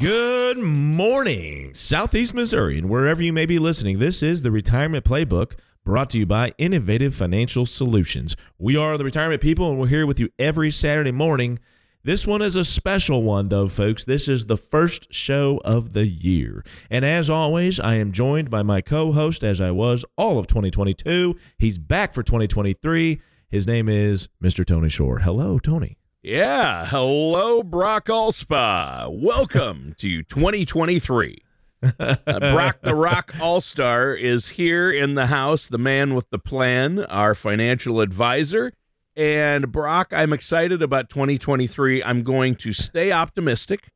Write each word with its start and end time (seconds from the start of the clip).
Good 0.00 0.58
morning, 0.58 1.74
Southeast 1.74 2.32
Missouri, 2.32 2.78
and 2.78 2.88
wherever 2.88 3.22
you 3.22 3.32
may 3.32 3.46
be 3.46 3.58
listening. 3.58 3.98
This 3.98 4.22
is 4.22 4.42
the 4.42 4.50
Retirement 4.50 5.04
Playbook 5.04 5.58
brought 5.84 6.10
to 6.10 6.18
you 6.18 6.26
by 6.26 6.52
Innovative 6.58 7.14
Financial 7.14 7.66
Solutions. 7.66 8.36
We 8.58 8.76
are 8.76 8.96
the 8.96 9.04
retirement 9.04 9.42
people, 9.42 9.70
and 9.70 9.80
we're 9.80 9.88
here 9.88 10.06
with 10.06 10.20
you 10.20 10.28
every 10.38 10.70
Saturday 10.70 11.10
morning 11.10 11.58
this 12.04 12.26
one 12.26 12.42
is 12.42 12.56
a 12.56 12.64
special 12.64 13.22
one, 13.22 13.48
though, 13.48 13.68
folks. 13.68 14.04
This 14.04 14.28
is 14.28 14.46
the 14.46 14.56
first 14.56 15.12
show 15.12 15.60
of 15.64 15.92
the 15.92 16.06
year. 16.06 16.64
And 16.90 17.04
as 17.04 17.28
always, 17.28 17.80
I 17.80 17.96
am 17.96 18.12
joined 18.12 18.48
by 18.48 18.62
my 18.62 18.80
co 18.80 19.12
host, 19.12 19.42
as 19.42 19.60
I 19.60 19.72
was 19.72 20.04
all 20.16 20.38
of 20.38 20.46
2022. 20.46 21.36
He's 21.58 21.76
back 21.76 22.14
for 22.14 22.22
2023. 22.22 23.20
His 23.50 23.66
name 23.66 23.88
is 23.88 24.28
Mr. 24.42 24.64
Tony 24.64 24.88
Shore. 24.88 25.18
Hello, 25.18 25.58
Tony. 25.58 25.98
Yeah. 26.28 26.84
Hello, 26.84 27.62
Brock 27.62 28.08
Allspa. 28.08 29.08
Welcome 29.10 29.94
to 29.96 30.22
2023. 30.22 31.38
uh, 31.82 32.16
Brock 32.26 32.82
the 32.82 32.94
Rock 32.94 33.32
All 33.40 33.62
Star 33.62 34.12
is 34.12 34.46
here 34.48 34.90
in 34.90 35.14
the 35.14 35.28
house, 35.28 35.68
the 35.68 35.78
man 35.78 36.14
with 36.14 36.28
the 36.28 36.38
plan, 36.38 36.98
our 37.06 37.34
financial 37.34 38.02
advisor. 38.02 38.74
And 39.16 39.72
Brock, 39.72 40.12
I'm 40.14 40.34
excited 40.34 40.82
about 40.82 41.08
2023. 41.08 42.04
I'm 42.04 42.22
going 42.22 42.56
to 42.56 42.74
stay 42.74 43.10
optimistic, 43.10 43.88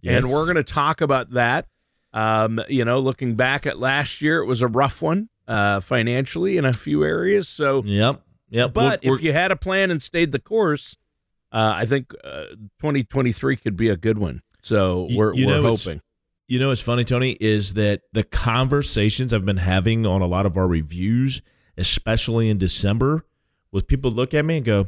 yes. 0.00 0.24
and 0.24 0.32
we're 0.32 0.52
going 0.52 0.56
to 0.56 0.64
talk 0.64 1.00
about 1.00 1.30
that. 1.34 1.68
Um, 2.12 2.60
you 2.68 2.84
know, 2.84 2.98
looking 2.98 3.36
back 3.36 3.64
at 3.64 3.78
last 3.78 4.20
year, 4.20 4.40
it 4.42 4.46
was 4.46 4.60
a 4.60 4.66
rough 4.66 5.02
one 5.02 5.28
uh, 5.46 5.78
financially 5.78 6.56
in 6.56 6.64
a 6.64 6.72
few 6.72 7.04
areas. 7.04 7.48
So, 7.48 7.84
yep, 7.84 8.22
yep. 8.50 8.72
But 8.72 9.04
we're, 9.04 9.14
if 9.14 9.22
you 9.22 9.32
had 9.32 9.52
a 9.52 9.56
plan 9.56 9.92
and 9.92 10.02
stayed 10.02 10.32
the 10.32 10.40
course, 10.40 10.96
uh, 11.52 11.72
I 11.74 11.86
think 11.86 12.12
uh, 12.24 12.46
2023 12.80 13.56
could 13.56 13.76
be 13.76 13.88
a 13.88 13.96
good 13.96 14.18
one. 14.18 14.42
So 14.62 15.08
we're 15.12 15.32
you, 15.34 15.42
you 15.42 15.46
we're 15.46 15.62
hoping. 15.62 16.02
You 16.48 16.60
know, 16.60 16.68
what's 16.68 16.80
funny, 16.80 17.04
Tony, 17.04 17.36
is 17.40 17.74
that 17.74 18.02
the 18.12 18.22
conversations 18.22 19.34
I've 19.34 19.44
been 19.44 19.56
having 19.56 20.06
on 20.06 20.22
a 20.22 20.26
lot 20.26 20.46
of 20.46 20.56
our 20.56 20.68
reviews, 20.68 21.42
especially 21.76 22.48
in 22.48 22.58
December 22.58 23.24
was 23.72 23.82
people 23.82 24.12
look 24.12 24.32
at 24.32 24.44
me 24.44 24.58
and 24.58 24.64
go, 24.64 24.86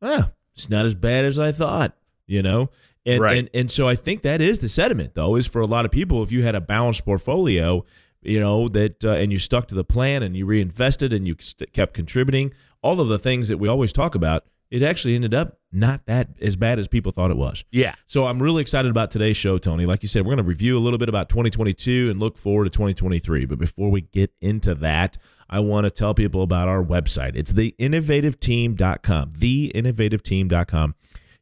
ah, 0.00 0.30
it's 0.54 0.70
not 0.70 0.86
as 0.86 0.94
bad 0.94 1.26
as 1.26 1.38
I 1.38 1.52
thought, 1.52 1.94
you 2.26 2.42
know? 2.42 2.70
And, 3.06 3.20
right. 3.20 3.38
and, 3.38 3.50
and 3.52 3.70
so 3.70 3.86
I 3.86 3.96
think 3.96 4.22
that 4.22 4.40
is 4.40 4.60
the 4.60 4.68
sentiment, 4.68 5.14
though, 5.14 5.36
is 5.36 5.46
for 5.46 5.60
a 5.60 5.66
lot 5.66 5.84
of 5.84 5.90
people, 5.90 6.22
if 6.22 6.32
you 6.32 6.42
had 6.42 6.54
a 6.54 6.60
balanced 6.60 7.04
portfolio, 7.04 7.84
you 8.22 8.40
know, 8.40 8.68
that, 8.68 9.04
uh, 9.04 9.10
and 9.10 9.30
you 9.30 9.38
stuck 9.38 9.68
to 9.68 9.74
the 9.74 9.84
plan 9.84 10.22
and 10.22 10.34
you 10.34 10.46
reinvested 10.46 11.12
and 11.12 11.28
you 11.28 11.36
st- 11.38 11.72
kept 11.74 11.92
contributing, 11.92 12.54
all 12.82 13.00
of 13.00 13.08
the 13.08 13.18
things 13.18 13.48
that 13.48 13.58
we 13.58 13.68
always 13.68 13.92
talk 13.92 14.14
about, 14.14 14.46
it 14.70 14.82
actually 14.82 15.14
ended 15.14 15.34
up 15.34 15.58
not 15.74 16.06
that 16.06 16.28
as 16.40 16.56
bad 16.56 16.78
as 16.78 16.88
people 16.88 17.12
thought 17.12 17.30
it 17.30 17.36
was. 17.36 17.64
Yeah. 17.70 17.94
So 18.06 18.26
I'm 18.26 18.40
really 18.40 18.62
excited 18.62 18.90
about 18.90 19.10
today's 19.10 19.36
show, 19.36 19.58
Tony. 19.58 19.86
Like 19.86 20.02
you 20.02 20.08
said, 20.08 20.24
we're 20.24 20.34
going 20.34 20.44
to 20.44 20.48
review 20.48 20.78
a 20.78 20.80
little 20.80 20.98
bit 20.98 21.08
about 21.08 21.28
2022 21.28 22.10
and 22.10 22.20
look 22.20 22.38
forward 22.38 22.64
to 22.64 22.70
2023. 22.70 23.44
But 23.46 23.58
before 23.58 23.90
we 23.90 24.02
get 24.02 24.32
into 24.40 24.74
that, 24.76 25.18
I 25.50 25.60
want 25.60 25.84
to 25.84 25.90
tell 25.90 26.14
people 26.14 26.42
about 26.42 26.68
our 26.68 26.82
website. 26.82 27.36
It's 27.36 27.52
theinnovativeteam.com. 27.52 29.32
Theinnovativeteam.com. 29.32 30.94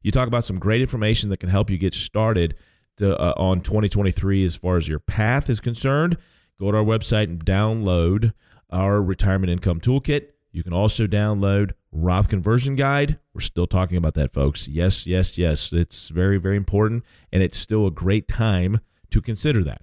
You 0.02 0.10
talk 0.10 0.28
about 0.28 0.44
some 0.44 0.58
great 0.58 0.80
information 0.80 1.30
that 1.30 1.38
can 1.38 1.48
help 1.48 1.70
you 1.70 1.78
get 1.78 1.94
started 1.94 2.54
to, 2.96 3.16
uh, 3.18 3.34
on 3.36 3.60
2023 3.60 4.44
as 4.44 4.56
far 4.56 4.76
as 4.76 4.88
your 4.88 4.98
path 4.98 5.48
is 5.48 5.60
concerned. 5.60 6.16
Go 6.58 6.72
to 6.72 6.78
our 6.78 6.84
website 6.84 7.24
and 7.24 7.44
download 7.44 8.32
our 8.70 9.02
retirement 9.02 9.50
income 9.50 9.80
toolkit. 9.80 10.28
You 10.50 10.62
can 10.62 10.72
also 10.72 11.06
download 11.06 11.72
Roth 11.92 12.28
conversion 12.28 12.74
guide. 12.74 13.18
We're 13.34 13.42
still 13.42 13.66
talking 13.66 13.96
about 13.96 14.14
that, 14.14 14.32
folks. 14.32 14.66
Yes, 14.66 15.06
yes, 15.06 15.36
yes. 15.36 15.72
It's 15.72 16.08
very, 16.08 16.38
very 16.38 16.56
important, 16.56 17.04
and 17.30 17.42
it's 17.42 17.56
still 17.56 17.86
a 17.86 17.90
great 17.90 18.28
time 18.28 18.80
to 19.10 19.20
consider 19.20 19.62
that. 19.64 19.82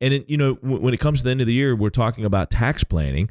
And 0.00 0.12
it, 0.12 0.28
you 0.28 0.36
know, 0.36 0.54
when 0.54 0.92
it 0.92 1.00
comes 1.00 1.20
to 1.20 1.24
the 1.24 1.30
end 1.30 1.40
of 1.40 1.46
the 1.46 1.52
year, 1.52 1.76
we're 1.76 1.90
talking 1.90 2.24
about 2.24 2.50
tax 2.50 2.82
planning 2.84 3.30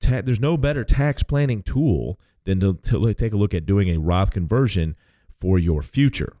ta- 0.00 0.22
there's 0.22 0.40
no 0.40 0.56
better 0.56 0.84
tax 0.84 1.22
planning 1.22 1.62
tool 1.62 2.18
than 2.44 2.60
to, 2.60 2.74
to 2.74 3.14
take 3.14 3.32
a 3.32 3.36
look 3.36 3.54
at 3.54 3.66
doing 3.66 3.88
a 3.88 3.98
Roth 3.98 4.30
conversion 4.30 4.96
for 5.38 5.58
your 5.58 5.82
future. 5.82 6.36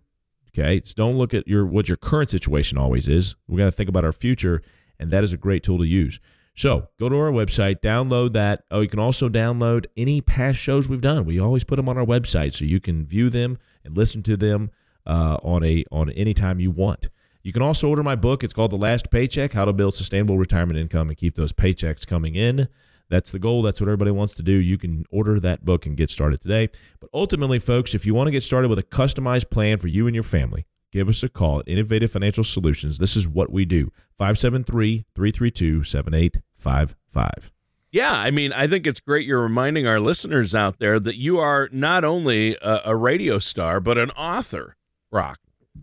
Okay, 0.50 0.80
so 0.84 0.94
don't 0.96 1.16
look 1.16 1.34
at 1.34 1.46
your 1.46 1.66
what 1.66 1.88
your 1.88 1.96
current 1.96 2.30
situation 2.30 2.78
always 2.78 3.06
is. 3.06 3.36
We 3.46 3.58
got 3.58 3.66
to 3.66 3.72
think 3.72 3.88
about 3.88 4.04
our 4.04 4.12
future, 4.12 4.62
and 4.98 5.10
that 5.10 5.22
is 5.22 5.32
a 5.32 5.36
great 5.36 5.62
tool 5.62 5.78
to 5.78 5.86
use. 5.86 6.20
So 6.58 6.88
go 6.98 7.08
to 7.08 7.14
our 7.14 7.30
website, 7.30 7.82
download 7.82 8.32
that. 8.32 8.64
Oh, 8.68 8.80
you 8.80 8.88
can 8.88 8.98
also 8.98 9.28
download 9.28 9.86
any 9.96 10.20
past 10.20 10.58
shows 10.58 10.88
we've 10.88 11.00
done. 11.00 11.24
We 11.24 11.38
always 11.38 11.62
put 11.62 11.76
them 11.76 11.88
on 11.88 11.96
our 11.96 12.04
website, 12.04 12.52
so 12.52 12.64
you 12.64 12.80
can 12.80 13.06
view 13.06 13.30
them 13.30 13.58
and 13.84 13.96
listen 13.96 14.24
to 14.24 14.36
them 14.36 14.72
uh, 15.06 15.36
on 15.44 15.62
a 15.62 15.84
on 15.92 16.10
any 16.10 16.34
time 16.34 16.58
you 16.58 16.72
want. 16.72 17.10
You 17.44 17.52
can 17.52 17.62
also 17.62 17.88
order 17.88 18.02
my 18.02 18.16
book. 18.16 18.42
It's 18.42 18.52
called 18.52 18.72
The 18.72 18.76
Last 18.76 19.08
Paycheck: 19.08 19.52
How 19.52 19.66
to 19.66 19.72
Build 19.72 19.94
Sustainable 19.94 20.36
Retirement 20.36 20.80
Income 20.80 21.10
and 21.10 21.16
Keep 21.16 21.36
Those 21.36 21.52
Paychecks 21.52 22.04
Coming 22.04 22.34
In. 22.34 22.66
That's 23.08 23.30
the 23.30 23.38
goal. 23.38 23.62
That's 23.62 23.80
what 23.80 23.86
everybody 23.86 24.10
wants 24.10 24.34
to 24.34 24.42
do. 24.42 24.54
You 24.54 24.78
can 24.78 25.04
order 25.12 25.38
that 25.38 25.64
book 25.64 25.86
and 25.86 25.96
get 25.96 26.10
started 26.10 26.40
today. 26.40 26.70
But 26.98 27.08
ultimately, 27.14 27.60
folks, 27.60 27.94
if 27.94 28.04
you 28.04 28.14
want 28.14 28.26
to 28.26 28.32
get 28.32 28.42
started 28.42 28.66
with 28.66 28.80
a 28.80 28.82
customized 28.82 29.50
plan 29.50 29.78
for 29.78 29.86
you 29.86 30.08
and 30.08 30.14
your 30.16 30.24
family, 30.24 30.66
give 30.92 31.08
us 31.08 31.22
a 31.22 31.28
call 31.28 31.60
at 31.60 31.68
Innovative 31.68 32.12
Financial 32.12 32.44
Solutions. 32.44 32.98
This 32.98 33.16
is 33.16 33.26
what 33.26 33.50
we 33.50 33.64
do 33.64 33.92
573 34.16 35.04
332 35.14 35.84
7855. 35.84 37.52
Yeah, 37.90 38.12
I 38.12 38.30
mean, 38.30 38.52
I 38.52 38.68
think 38.68 38.86
it's 38.86 39.00
great 39.00 39.26
you're 39.26 39.40
reminding 39.40 39.86
our 39.86 39.98
listeners 39.98 40.54
out 40.54 40.78
there 40.78 41.00
that 41.00 41.16
you 41.16 41.38
are 41.38 41.70
not 41.72 42.04
only 42.04 42.56
a, 42.60 42.82
a 42.86 42.96
radio 42.96 43.38
star, 43.38 43.80
but 43.80 43.96
an 43.96 44.10
author, 44.10 44.76
Rock. 45.10 45.38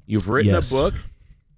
You've 0.06 0.30
written 0.30 0.54
yes. 0.54 0.72
a 0.72 0.74
book. 0.74 0.94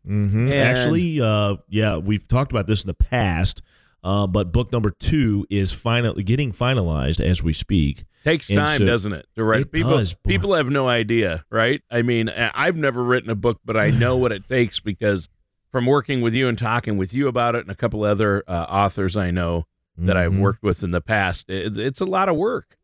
Mm-hmm. 0.08 0.52
Actually, 0.54 1.20
uh, 1.20 1.58
yeah, 1.68 1.98
we've 1.98 2.28
talked 2.28 2.52
about 2.52 2.66
this 2.66 2.82
in 2.82 2.88
the 2.88 2.94
past. 2.94 3.62
Uh, 4.04 4.28
but 4.28 4.52
book 4.52 4.72
number 4.72 4.90
two 4.90 5.46
is 5.50 5.74
finally 5.74 6.24
getting 6.24 6.54
finalized 6.54 7.20
as 7.20 7.44
we 7.44 7.54
speak. 7.54 8.06
Takes 8.24 8.48
time, 8.48 8.80
so, 8.80 8.86
doesn't 8.86 9.14
it? 9.14 9.26
To 9.36 9.44
write. 9.44 9.62
It 9.62 9.72
people, 9.72 9.98
does. 9.98 10.14
People 10.14 10.54
have 10.54 10.70
no 10.70 10.88
idea, 10.88 11.46
right? 11.50 11.82
I 11.90 12.02
mean, 12.02 12.30
I've 12.30 12.76
never 12.76 13.04
written 13.04 13.30
a 13.30 13.36
book, 13.36 13.60
but 13.64 13.78
I 13.78 13.90
know 13.90 14.18
what 14.18 14.32
it 14.32 14.48
takes 14.50 14.80
because 14.80 15.30
from 15.72 15.86
working 15.86 16.22
with 16.22 16.34
you 16.34 16.48
and 16.48 16.58
talking 16.58 16.98
with 16.98 17.14
you 17.14 17.28
about 17.28 17.56
it, 17.56 17.62
and 17.62 17.72
a 17.72 17.76
couple 17.76 18.04
other 18.04 18.44
uh, 18.48 18.66
authors 18.70 19.16
I 19.18 19.32
know 19.32 19.66
that 19.98 20.16
mm-hmm. 20.16 20.18
I've 20.18 20.40
worked 20.40 20.64
with 20.64 20.84
in 20.84 20.92
the 20.92 21.02
past, 21.02 21.50
it, 21.50 21.78
it's 21.78 22.02
a 22.02 22.06
lot 22.06 22.30
of 22.30 22.36
work. 22.36 22.78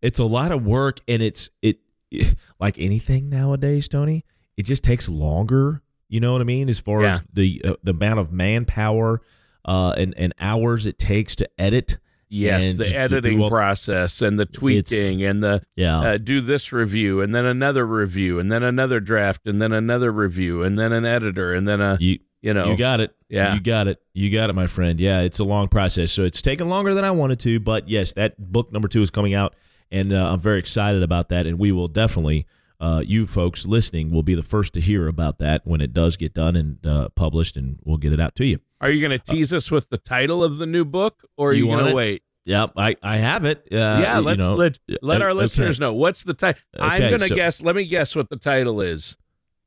It's 0.00 0.18
a 0.18 0.24
lot 0.24 0.52
of 0.52 0.64
work, 0.64 1.00
and 1.08 1.22
it's 1.22 1.50
it, 1.62 1.78
it 2.10 2.36
like 2.60 2.78
anything 2.78 3.28
nowadays, 3.28 3.88
Tony. 3.88 4.24
It 4.56 4.64
just 4.64 4.84
takes 4.84 5.08
longer. 5.08 5.82
You 6.08 6.20
know 6.20 6.32
what 6.32 6.40
I 6.40 6.44
mean? 6.44 6.68
As 6.68 6.78
far 6.78 7.02
yeah. 7.02 7.14
as 7.14 7.24
the 7.32 7.62
uh, 7.64 7.74
the 7.82 7.90
amount 7.90 8.20
of 8.20 8.32
manpower 8.32 9.22
uh, 9.66 9.92
and, 9.98 10.14
and 10.16 10.32
hours 10.40 10.86
it 10.86 10.98
takes 10.98 11.36
to 11.36 11.48
edit. 11.58 11.98
Yes, 12.28 12.74
the 12.74 12.88
editing 12.96 13.40
all, 13.40 13.48
process 13.48 14.20
and 14.20 14.36
the 14.36 14.46
tweaking 14.46 15.22
and 15.22 15.44
the 15.44 15.62
yeah. 15.76 16.00
Uh, 16.00 16.18
do 16.18 16.40
this 16.40 16.72
review 16.72 17.20
and 17.20 17.32
then 17.32 17.44
another 17.44 17.86
review 17.86 18.40
and 18.40 18.50
then 18.50 18.64
another 18.64 18.98
draft 18.98 19.46
and 19.46 19.62
then 19.62 19.72
another 19.72 20.10
review 20.10 20.64
and 20.64 20.76
then 20.76 20.92
an 20.92 21.04
editor 21.04 21.54
and 21.54 21.68
then 21.68 21.80
a 21.80 21.96
you, 22.00 22.18
you 22.42 22.52
know. 22.52 22.70
you 22.70 22.76
got 22.76 22.98
it. 22.98 23.14
Yeah. 23.28 23.54
You 23.54 23.60
got 23.60 23.86
it. 23.86 24.02
You 24.12 24.28
got 24.32 24.50
it 24.50 24.54
my 24.54 24.66
friend. 24.66 24.98
Yeah 24.98 25.20
it's 25.20 25.38
a 25.38 25.44
long 25.44 25.68
process. 25.68 26.10
So 26.10 26.24
it's 26.24 26.42
taken 26.42 26.68
longer 26.68 26.94
than 26.94 27.04
I 27.04 27.12
wanted 27.12 27.38
to 27.40 27.60
but 27.60 27.88
yes 27.88 28.12
that 28.14 28.34
book 28.50 28.72
number 28.72 28.88
two 28.88 29.02
is 29.02 29.12
coming 29.12 29.34
out 29.34 29.54
and 29.92 30.12
uh, 30.12 30.32
I'm 30.32 30.40
very 30.40 30.58
excited 30.58 31.04
about 31.04 31.28
that 31.28 31.46
and 31.46 31.60
we 31.60 31.70
will 31.70 31.86
definitely 31.86 32.44
uh, 32.80 33.02
you 33.04 33.26
folks 33.26 33.66
listening 33.66 34.10
will 34.10 34.22
be 34.22 34.34
the 34.34 34.42
first 34.42 34.74
to 34.74 34.80
hear 34.80 35.08
about 35.08 35.38
that 35.38 35.66
when 35.66 35.80
it 35.80 35.92
does 35.92 36.16
get 36.16 36.34
done 36.34 36.56
and 36.56 36.84
uh, 36.86 37.08
published 37.10 37.56
and 37.56 37.78
we'll 37.84 37.96
get 37.96 38.12
it 38.12 38.20
out 38.20 38.34
to 38.36 38.44
you. 38.44 38.58
Are 38.80 38.90
you 38.90 39.06
going 39.06 39.18
to 39.18 39.32
tease 39.32 39.52
us 39.52 39.70
with 39.70 39.88
the 39.88 39.96
title 39.96 40.44
of 40.44 40.58
the 40.58 40.66
new 40.66 40.84
book, 40.84 41.24
or 41.36 41.50
are 41.50 41.52
you, 41.54 41.66
you 41.66 41.76
going 41.76 41.86
to 41.86 41.94
wait? 41.94 42.22
Yep, 42.44 42.74
I, 42.76 42.96
I 43.02 43.16
have 43.16 43.44
it. 43.44 43.66
Uh, 43.72 43.76
yeah, 43.76 44.18
let's 44.18 44.38
you 44.38 44.44
know, 44.44 44.54
let 44.54 44.78
let 45.02 45.20
our 45.20 45.30
okay. 45.30 45.38
listeners 45.38 45.80
know 45.80 45.94
what's 45.94 46.22
the 46.22 46.34
title. 46.34 46.62
I'm 46.78 47.10
gonna 47.10 47.26
so- 47.26 47.34
guess. 47.34 47.60
Let 47.60 47.74
me 47.74 47.84
guess 47.86 48.14
what 48.14 48.30
the 48.30 48.36
title 48.36 48.80
is. 48.80 49.16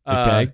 Uh, 0.06 0.42
Okay. 0.42 0.54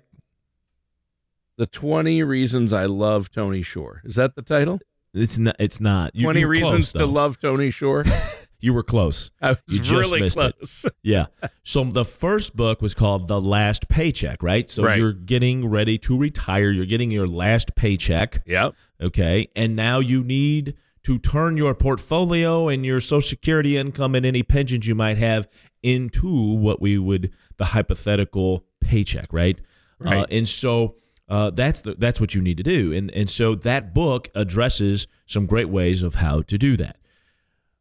the 1.56 1.66
20 1.66 2.22
reasons 2.24 2.72
I 2.72 2.86
love 2.86 3.30
Tony 3.30 3.62
Shore. 3.62 4.02
Is 4.04 4.16
that 4.16 4.34
the 4.34 4.42
title? 4.42 4.80
It's 5.14 5.38
not. 5.38 5.56
It's 5.60 5.80
not. 5.80 6.16
You, 6.16 6.24
20 6.24 6.40
you 6.40 6.48
reasons 6.48 6.92
close, 6.92 7.00
to 7.00 7.06
love 7.06 7.38
Tony 7.38 7.70
Shore. 7.70 8.04
You 8.60 8.72
were 8.74 8.82
close. 8.82 9.30
I 9.40 9.50
was 9.50 9.58
You 9.68 9.78
just 9.80 9.90
really 10.10 10.20
missed 10.20 10.38
it. 10.38 10.54
Yeah. 11.02 11.26
So 11.62 11.84
the 11.84 12.04
first 12.04 12.56
book 12.56 12.80
was 12.82 12.94
called 12.94 13.28
The 13.28 13.40
Last 13.40 13.88
Paycheck, 13.88 14.42
right? 14.42 14.68
So 14.70 14.82
Right. 14.84 14.98
you're 14.98 15.12
getting 15.12 15.68
ready 15.68 15.98
to 15.98 16.16
retire. 16.16 16.70
You're 16.70 16.86
getting 16.86 17.10
your 17.10 17.28
last 17.28 17.74
paycheck. 17.76 18.42
Yep. 18.46 18.74
Okay. 19.00 19.48
And 19.54 19.76
now 19.76 20.00
you 20.00 20.24
need 20.24 20.74
to 21.04 21.18
turn 21.18 21.56
your 21.56 21.74
portfolio 21.74 22.66
and 22.68 22.84
your 22.84 23.00
social 23.00 23.28
security 23.28 23.76
income 23.76 24.14
and 24.14 24.26
any 24.26 24.42
pensions 24.42 24.88
you 24.88 24.94
might 24.94 25.18
have 25.18 25.46
into 25.82 26.28
what 26.54 26.80
we 26.80 26.98
would 26.98 27.32
the 27.58 27.66
hypothetical 27.66 28.64
paycheck, 28.80 29.32
right? 29.32 29.58
Right. 29.98 30.18
Uh, 30.18 30.26
and 30.30 30.48
so 30.48 30.96
uh, 31.28 31.50
that's 31.50 31.82
the, 31.82 31.94
that's 31.94 32.20
what 32.20 32.34
you 32.34 32.42
need 32.42 32.56
to 32.56 32.62
do. 32.62 32.92
And 32.92 33.10
and 33.12 33.30
so 33.30 33.54
that 33.54 33.94
book 33.94 34.28
addresses 34.34 35.06
some 35.26 35.46
great 35.46 35.68
ways 35.68 36.02
of 36.02 36.16
how 36.16 36.42
to 36.42 36.58
do 36.58 36.76
that. 36.78 36.96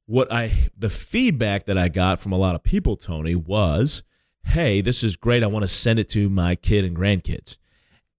What 0.07 0.31
I 0.31 0.51
the 0.77 0.89
feedback 0.89 1.65
that 1.65 1.77
I 1.77 1.87
got 1.89 2.19
from 2.19 2.31
a 2.31 2.37
lot 2.37 2.53
of 2.55 2.63
people, 2.63 2.95
Tony, 2.95 3.33
was, 3.35 4.03
"Hey, 4.43 4.81
this 4.81 5.03
is 5.03 5.15
great. 5.15 5.43
I 5.43 5.47
want 5.47 5.63
to 5.63 5.67
send 5.67 5.97
it 5.99 6.07
to 6.09 6.29
my 6.29 6.55
kid 6.55 6.85
and 6.85 6.95
grandkids." 6.95 7.57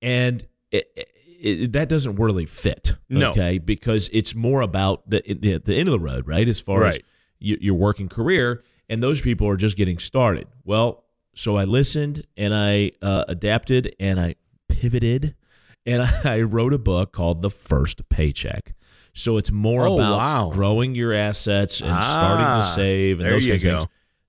And 0.03 0.47
it, 0.73 0.91
it, 0.97 1.09
it, 1.41 1.73
that 1.73 1.89
doesn't 1.89 2.17
really 2.17 2.45
fit, 2.47 2.97
No. 3.09 3.31
okay? 3.31 3.59
Because 3.59 4.11
it's 4.13 4.35
more 4.35 4.61
about 4.63 5.09
the, 5.09 5.23
the 5.27 5.59
the 5.59 5.77
end 5.77 5.89
of 5.89 5.93
the 5.93 6.01
road, 6.01 6.27
right? 6.27 6.49
As 6.49 6.61
far 6.61 6.87
as 6.87 6.95
Right. 6.97 7.05
your, 7.39 7.59
your 7.61 7.75
working 7.75 8.09
career, 8.09 8.63
and 8.89 9.03
those 9.03 9.21
people 9.21 9.47
are 9.49 9.57
just 9.57 9.77
getting 9.77 9.99
started. 9.99 10.49
Well, 10.65 11.05
so 11.35 11.57
I 11.57 11.65
listened 11.65 12.27
and 12.37 12.53
I 12.55 12.93
uh, 13.01 13.25
adapted 13.29 13.95
and 14.01 14.19
I 14.19 14.35
pivoted 14.69 15.35
and 15.85 16.03
I 16.25 16.41
wrote 16.41 16.73
a 16.73 16.79
book 16.79 17.13
called 17.13 17.43
The 17.43 17.51
First 17.51 18.09
Paycheck. 18.09 18.75
So 19.17 19.39
it's 19.39 19.51
more 19.51 19.87
Oh, 19.87 19.95
about 19.95 20.17
wow. 20.19 20.51
growing 20.53 20.95
your 20.95 21.13
assets 21.15 21.81
and 21.81 22.05
starting 22.05 22.45
Ah, 22.47 22.61
to 22.61 22.67
save 22.67 23.19
and 23.19 23.25
there 23.27 23.33
those 23.35 23.47
you 23.47 23.53
kinds 23.55 23.65
of 23.65 23.79
things. 23.79 23.87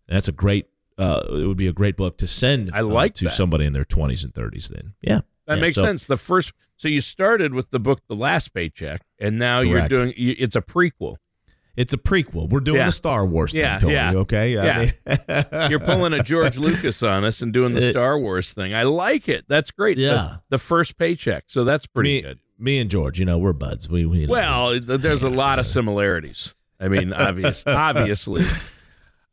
That's 0.08 0.28
a 0.28 0.32
great. 0.32 0.68
Uh, 0.98 1.22
it 1.30 1.46
would 1.46 1.58
be 1.58 1.68
a 1.68 1.74
great 1.74 1.96
book 1.98 2.18
to 2.20 2.28
send. 2.28 2.72
I 2.74 2.80
uh, 2.80 2.84
like 2.86 3.14
to 3.16 3.26
that. 3.26 3.32
somebody 3.34 3.66
in 3.66 3.74
their 3.74 3.86
twenties 3.86 4.24
and 4.24 4.34
thirties. 4.34 4.70
Then, 4.70 4.94
yeah, 5.02 5.20
That 5.46 5.56
Yeah, 5.56 5.62
makes 5.62 5.76
so- 5.76 5.84
sense. 5.84 6.06
The 6.06 6.18
first, 6.18 6.54
so 6.78 6.88
you 6.88 7.02
started 7.02 7.54
with 7.54 7.70
the 7.70 7.80
book, 7.80 8.00
The 8.08 8.16
Last 8.16 8.54
Paycheck, 8.54 9.02
and 9.20 9.38
now 9.38 9.62
Correct. 9.62 9.92
you're 9.92 10.00
doing. 10.02 10.14
You, 10.18 10.36
it's 10.40 10.56
a 10.56 10.62
prequel. 10.62 11.18
It's 11.76 11.94
a 11.94 11.98
prequel. 11.98 12.50
We're 12.50 12.62
doing 12.62 12.78
Yeah. 12.80 12.88
a 12.88 12.92
Star 12.92 13.24
Wars 13.26 13.52
thing, 13.52 13.62
Yeah, 13.62 13.78
Tony. 13.78 13.94
yeah. 13.94 14.14
Okay. 14.16 14.58
I 14.58 14.80
mean- 14.80 15.70
You're 15.70 15.80
pulling 15.80 16.14
a 16.14 16.24
George 16.24 16.58
Lucas 16.58 17.04
on 17.04 17.24
us 17.24 17.44
and 17.44 17.54
doing 17.54 17.76
the 17.76 17.86
It- 17.86 17.92
Star 17.92 18.18
Wars 18.18 18.52
thing. 18.54 18.74
I 18.74 18.82
like 18.84 19.30
it. 19.30 19.46
That's 19.48 19.70
great. 19.70 20.00
Yeah. 20.00 20.38
The, 20.50 20.58
first 20.58 20.98
paycheck. 20.98 21.44
So 21.48 21.64
that's 21.66 21.86
pretty 21.86 22.16
me, 22.16 22.22
good. 22.24 22.40
Me 22.60 22.80
and 22.80 22.90
George, 22.90 23.20
you 23.20 23.26
know, 23.26 23.38
we're 23.38 23.54
buds. 23.54 23.88
We, 23.90 24.06
we 24.06 24.26
Well, 24.28 24.80
th- 24.80 25.02
there's 25.02 25.24
a 25.24 25.30
lot 25.30 25.60
of 25.60 25.68
similarities. 25.68 26.56
I 26.80 26.88
mean, 26.88 27.14
obvious, 27.14 27.64
obviously, 27.68 28.44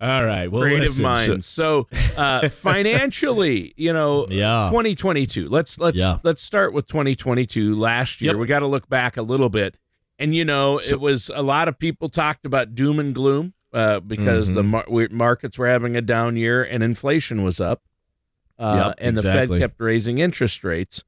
all 0.01 0.25
right. 0.25 0.51
Well, 0.51 0.63
creative 0.63 0.89
listen, 0.89 0.97
so- 0.97 1.03
minds. 1.03 1.47
So, 1.47 1.89
uh, 2.17 2.49
financially, 2.51 3.75
you 3.77 3.93
know, 3.93 4.27
Yeah. 4.29 4.69
2022. 4.71 5.49
Let's 5.49 5.79
let's 5.79 5.99
Yeah. 5.99 6.19
let's 6.23 6.43
start 6.43 6.73
with 6.73 6.87
2022. 6.87 7.75
Last 7.79 8.21
year, 8.21 8.33
Yep. 8.33 8.41
we 8.41 8.47
got 8.47 8.61
to 8.61 8.67
look 8.67 8.89
back 8.89 9.17
a 9.17 9.23
little 9.23 9.49
bit, 9.49 9.77
and 10.19 10.35
you 10.35 10.45
know, 10.45 10.79
So- 10.79 10.95
it 10.95 11.01
was 11.01 11.31
a 11.35 11.43
lot 11.43 11.69
of 11.69 11.79
people 11.79 12.09
talked 12.09 12.45
about 12.47 12.75
doom 12.75 12.99
and 12.99 13.15
gloom 13.15 13.53
uh, 13.73 14.01
because 14.01 14.53
the 14.53 14.63
Mhm. 14.63 14.67
mar- 14.69 14.87
we- 14.89 15.09
markets 15.09 15.59
were 15.59 15.67
having 15.69 15.97
a 15.97 16.01
down 16.03 16.37
year 16.37 16.63
and 16.63 16.83
inflation 16.83 17.43
was 17.43 17.61
up, 17.61 17.83
uh, 18.59 18.85
Yep, 18.89 18.95
and 18.99 19.17
exactly. 19.17 19.47
the 19.47 19.53
Fed 19.55 19.71
kept 19.71 19.81
raising 19.81 20.19
interest 20.19 20.63
rates 20.65 21.03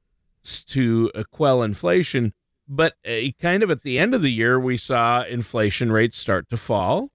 to 0.65 1.11
uh, 1.15 1.23
quell 1.31 1.61
inflation. 1.63 2.33
But 2.67 2.95
uh, 3.07 3.29
kind 3.41 3.63
of 3.63 3.71
at 3.71 3.83
the 3.83 3.97
end 3.99 4.13
of 4.13 4.21
the 4.21 4.31
year, 4.31 4.59
we 4.59 4.75
saw 4.77 5.23
inflation 5.23 5.91
rates 5.91 6.17
start 6.17 6.49
to 6.49 6.57
fall. 6.57 7.11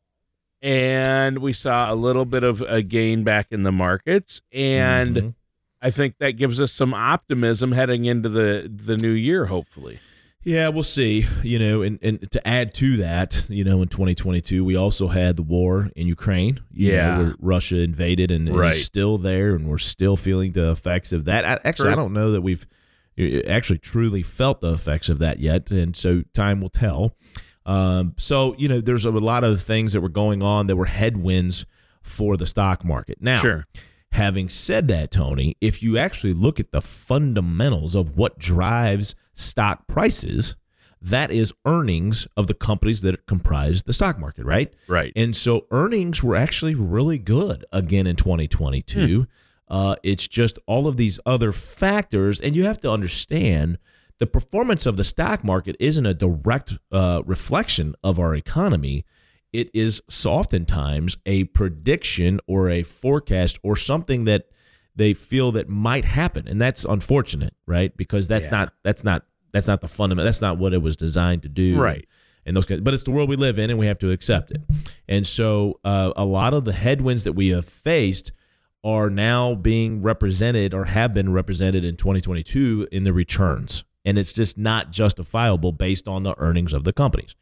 And 0.60 1.38
we 1.38 1.52
saw 1.52 1.92
a 1.92 1.96
little 1.96 2.24
bit 2.24 2.44
of 2.44 2.60
a 2.62 2.82
gain 2.82 3.24
back 3.24 3.48
in 3.50 3.64
the 3.64 3.72
markets. 3.72 4.40
And 4.52 5.16
Mhm. 5.16 5.34
I 5.82 5.90
think 5.90 6.18
that 6.18 6.32
gives 6.32 6.60
us 6.60 6.70
some 6.70 6.94
optimism 6.94 7.72
heading 7.72 8.04
into 8.04 8.28
the 8.28 8.70
the 8.72 8.96
new 8.96 9.10
year, 9.10 9.46
hopefully. 9.46 9.98
Yeah, 10.44 10.68
we'll 10.68 10.82
see. 10.84 11.26
You 11.42 11.58
know, 11.58 11.82
and, 11.82 11.98
and 12.02 12.30
to 12.30 12.46
add 12.46 12.74
to 12.74 12.96
that, 12.98 13.46
you 13.48 13.64
know, 13.64 13.82
in 13.82 13.88
2022, 13.88 14.64
we 14.64 14.76
also 14.76 15.08
had 15.08 15.36
the 15.36 15.42
war 15.42 15.90
in 15.96 16.06
Ukraine. 16.06 16.60
You 16.72 16.92
know, 16.92 16.96
Yeah. 16.96 17.18
where 17.18 17.34
Russia 17.40 17.78
invaded 17.80 18.30
and, 18.30 18.48
and 18.48 18.56
Right. 18.56 18.74
it's 18.74 18.84
still 18.84 19.18
there, 19.18 19.54
and 19.56 19.66
we're 19.68 19.78
still 19.78 20.16
feeling 20.16 20.52
the 20.52 20.70
effects 20.70 21.12
of 21.12 21.24
that. 21.24 21.44
I, 21.44 21.58
actually, 21.68 21.84
True. 21.86 21.92
I 21.92 21.96
don't 21.96 22.12
know 22.12 22.30
that 22.32 22.42
we've 22.42 22.66
actually 23.18 23.78
truly 23.78 24.22
felt 24.22 24.60
the 24.60 24.72
effects 24.72 25.08
of 25.08 25.18
that 25.18 25.38
yet, 25.38 25.70
and 25.70 25.94
so 25.96 26.22
time 26.34 26.60
will 26.60 26.70
tell. 26.70 27.16
Um, 27.64 28.14
so, 28.16 28.54
you 28.58 28.68
know, 28.68 28.80
there's 28.80 29.04
a 29.04 29.10
lot 29.10 29.44
of 29.44 29.62
things 29.62 29.92
that 29.92 30.00
were 30.00 30.08
going 30.08 30.42
on 30.42 30.66
that 30.66 30.76
were 30.76 30.86
headwinds 30.86 31.64
for 32.02 32.36
the 32.36 32.46
stock 32.46 32.84
market. 32.84 33.18
Now, 33.20 33.40
Sure. 33.40 33.66
Having 34.12 34.50
said 34.50 34.88
that, 34.88 35.10
Tony, 35.10 35.56
if 35.62 35.82
you 35.82 35.96
actually 35.96 36.34
look 36.34 36.60
at 36.60 36.70
the 36.70 36.82
fundamentals 36.82 37.94
of 37.94 38.16
what 38.16 38.38
drives 38.38 39.14
stock 39.32 39.86
prices, 39.86 40.54
that 41.00 41.30
is 41.30 41.54
earnings 41.64 42.26
of 42.36 42.46
the 42.46 42.52
companies 42.52 43.00
that 43.02 43.26
comprise 43.26 43.84
the 43.84 43.92
stock 43.94 44.18
market, 44.18 44.44
right? 44.44 44.70
Right. 44.86 45.12
And 45.16 45.34
so 45.34 45.66
earnings 45.70 46.22
were 46.22 46.36
actually 46.36 46.74
really 46.74 47.18
good 47.18 47.64
again 47.72 48.06
in 48.06 48.16
2022. 48.16 49.26
Uh, 49.68 49.96
it's 50.02 50.28
just 50.28 50.58
all 50.66 50.86
of 50.86 50.96
these 50.96 51.18
other 51.24 51.52
factors, 51.52 52.40
and 52.40 52.54
you 52.56 52.64
have 52.64 52.80
to 52.80 52.90
understand 52.90 53.78
the 54.18 54.26
performance 54.26 54.86
of 54.86 54.96
the 54.96 55.04
stock 55.04 55.42
market 55.42 55.74
isn't 55.80 56.06
a 56.06 56.14
direct 56.14 56.76
uh, 56.92 57.22
reflection 57.24 57.94
of 58.04 58.18
our 58.20 58.34
economy. 58.34 59.04
It 59.52 59.70
is 59.74 60.00
oftentimes 60.26 61.16
a 61.26 61.44
prediction 61.44 62.40
or 62.46 62.68
a 62.70 62.82
forecast 62.82 63.58
or 63.62 63.76
something 63.76 64.24
that 64.24 64.46
they 64.94 65.14
feel 65.14 65.52
that 65.52 65.68
might 65.68 66.04
happen, 66.04 66.46
and 66.46 66.60
that's 66.60 66.84
unfortunate, 66.84 67.54
right? 67.66 67.96
Because 67.96 68.28
that's 68.28 68.46
Yeah. 68.46 68.50
not 68.52 68.74
that's 68.84 69.04
not 69.04 69.24
that's 69.52 69.66
not 69.66 69.80
the 69.82 69.88
fundamental. 69.88 70.24
That's 70.26 70.40
not 70.40 70.56
what 70.58 70.72
it 70.72 70.80
was 70.82 70.96
designed 70.96 71.42
to 71.42 71.48
do, 71.48 71.78
Right. 71.78 72.06
and 72.46 72.56
those 72.56 72.64
kinds. 72.66 72.80
But 72.82 72.94
it's 72.94 73.02
the 73.02 73.10
world 73.10 73.28
we 73.28 73.36
live 73.36 73.58
in, 73.58 73.68
and 73.70 73.78
we 73.78 73.86
have 73.86 73.98
to 74.00 74.10
accept 74.10 74.50
it. 74.50 74.62
And 75.08 75.26
so, 75.26 75.78
uh, 75.84 76.12
a 76.16 76.24
lot 76.24 76.54
of 76.54 76.64
the 76.64 76.72
headwinds 76.72 77.24
that 77.24 77.32
we 77.34 77.48
have 77.48 77.66
faced 77.66 78.32
are 78.84 79.08
now 79.10 79.54
being 79.54 80.02
represented 80.02 80.74
or 80.74 80.86
have 80.86 81.14
been 81.14 81.32
represented 81.32 81.84
in 81.84 81.96
2022 81.96 82.88
in 82.90 83.04
the 83.04 83.12
returns, 83.12 83.84
and 84.04 84.18
it's 84.18 84.32
just 84.32 84.58
not 84.58 84.90
justifiable 84.90 85.72
based 85.72 86.08
on 86.08 86.22
the 86.22 86.34
earnings 86.38 86.72
of 86.72 86.84
the 86.84 86.92
companies. 86.92 87.36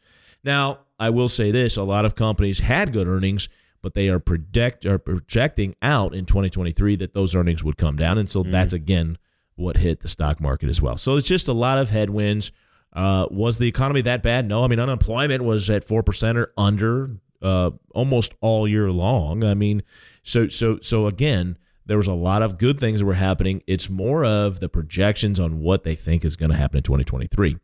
Now, 0.45 0.81
I 0.99 1.11
will 1.11 1.29
say 1.29 1.51
this: 1.51 1.77
a 1.77 1.83
lot 1.83 2.05
of 2.05 2.15
companies 2.15 2.61
had 2.61 2.93
good 2.93 3.09
earnings, 3.09 3.49
but 3.83 3.95
they 3.95 4.09
are 4.09 4.19
predict 4.19 4.85
are 4.85 4.99
projecting 4.99 5.75
out 5.81 6.15
in 6.15 6.27
2023 6.27 6.97
that 6.97 7.15
those 7.15 7.35
earnings 7.35 7.65
would 7.65 7.77
come 7.77 7.97
down, 7.97 8.19
and 8.19 8.29
so 8.29 8.43
that's 8.43 8.73
again 8.73 9.17
what 9.57 9.79
hit 9.79 10.01
the 10.01 10.09
stock 10.09 10.41
market 10.41 10.69
as 10.69 10.81
well. 10.81 10.97
So 10.97 11.17
it's 11.17 11.29
just 11.29 11.49
a 11.49 11.53
lot 11.53 11.79
of 11.79 11.91
headwinds. 11.91 12.51
Uh, 12.93 13.27
was 13.31 13.59
the 13.59 13.69
economy 13.69 14.01
that 14.01 14.23
bad? 14.23 14.49
No. 14.49 14.65
I 14.65 14.67
mean, 14.67 14.81
unemployment 14.81 15.45
was 15.45 15.71
at 15.71 15.85
four 15.85 16.03
percent 16.03 16.37
or 16.37 16.53
under 16.57 17.17
uh, 17.43 17.71
almost 17.95 18.35
all 18.41 18.67
year 18.69 18.91
long. 18.91 19.45
I 19.45 19.55
mean, 19.55 19.83
so 20.23 20.49
so 20.49 20.79
so 20.83 21.07
again, 21.07 21.57
there 21.87 21.97
was 21.97 22.07
a 22.07 22.15
lot 22.15 22.43
of 22.43 22.59
good 22.59 22.79
things 22.79 23.01
that 23.01 23.07
were 23.07 23.15
happening. 23.15 23.63
It's 23.67 23.91
more 23.91 24.25
of 24.25 24.61
the 24.61 24.69
projections 24.69 25.41
on 25.41 25.61
what 25.61 25.83
they 25.83 25.95
think 25.95 26.25
is 26.25 26.37
going 26.37 26.51
to 26.51 26.57
happen 26.57 26.77
in 26.77 26.83
2023. 26.83 27.57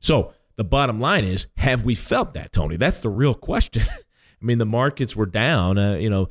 So 0.00 0.32
the 0.56 0.64
bottom 0.64 1.00
line 1.00 1.24
is, 1.24 1.46
have 1.58 1.84
we 1.84 1.94
felt 1.94 2.32
that, 2.34 2.52
Tony? 2.52 2.76
That's 2.76 3.00
the 3.00 3.10
real 3.10 3.34
question. 3.50 3.82
I 3.82 4.44
mean, 4.44 4.58
the 4.58 4.66
markets 4.66 5.16
were 5.16 5.26
down. 5.26 5.78
Uh, 5.78 5.94
you 5.94 6.10
know, 6.10 6.28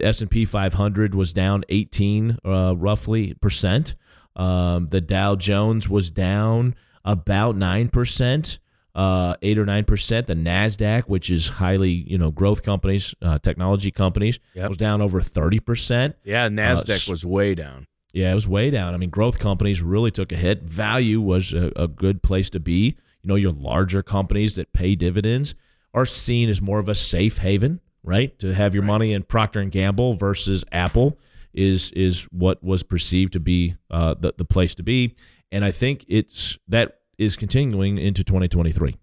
S 0.00 0.20
and 0.20 0.30
P 0.30 0.44
500 0.44 1.14
was 1.14 1.32
down 1.32 1.64
18, 1.68 2.38
uh, 2.44 2.76
roughly 2.76 3.34
percent. 3.34 3.94
Um, 4.36 4.88
the 4.88 5.00
Dow 5.00 5.36
Jones 5.36 5.88
was 5.88 6.10
down 6.10 6.74
about 7.04 7.56
nine 7.56 7.88
percent, 7.88 8.58
uh, 8.94 9.34
eight 9.42 9.58
or 9.58 9.66
nine 9.66 9.84
percent. 9.84 10.26
The 10.26 10.34
Nasdaq, 10.34 11.04
which 11.04 11.30
is 11.30 11.48
highly 11.48 11.90
you 11.90 12.18
know 12.18 12.30
growth 12.30 12.62
companies, 12.62 13.14
uh, 13.22 13.38
technology 13.38 13.90
companies, 13.90 14.38
Yep. 14.54 14.68
was 14.68 14.76
down 14.76 15.02
over 15.02 15.20
thirty 15.20 15.60
percent. 15.60 16.16
Yeah, 16.24 16.48
Nasdaq 16.48 16.90
s- 16.90 17.08
was 17.10 17.24
way 17.24 17.54
down. 17.54 17.86
Yeah, 18.12 18.30
it 18.30 18.34
was 18.34 18.46
way 18.46 18.70
down. 18.70 18.94
I 18.94 18.96
mean, 18.96 19.10
growth 19.10 19.38
companies 19.40 19.82
really 19.82 20.10
took 20.12 20.30
a 20.30 20.36
hit. 20.36 20.62
Value 20.62 21.20
was 21.20 21.52
a, 21.52 21.72
a 21.74 21.88
good 21.88 22.22
place 22.22 22.48
to 22.50 22.60
be. 22.60 22.96
You 23.22 23.28
know, 23.28 23.34
your 23.34 23.52
larger 23.52 24.02
companies 24.02 24.54
that 24.56 24.72
pay 24.72 24.94
dividends 24.94 25.54
are 25.92 26.06
seen 26.06 26.48
as 26.48 26.60
more 26.62 26.78
of 26.78 26.88
a 26.88 26.94
safe 26.94 27.38
haven, 27.38 27.80
right? 28.02 28.38
To 28.38 28.54
have 28.54 28.74
your 28.74 28.84
money 28.84 29.12
in 29.12 29.22
Procter 29.24 29.60
and 29.60 29.72
Gamble 29.72 30.14
versus 30.14 30.64
Apple 30.70 31.18
is 31.52 31.90
is 31.92 32.24
what 32.30 32.62
was 32.62 32.82
perceived 32.82 33.32
to 33.32 33.40
be 33.40 33.74
uh, 33.90 34.14
the 34.14 34.34
the 34.36 34.44
place 34.44 34.74
to 34.76 34.82
be. 34.84 35.14
And 35.50 35.64
I 35.64 35.70
think 35.72 36.04
it's 36.08 36.58
that 36.68 36.98
is 37.18 37.36
continuing 37.36 37.98
into 37.98 38.22
2023. 38.24 38.96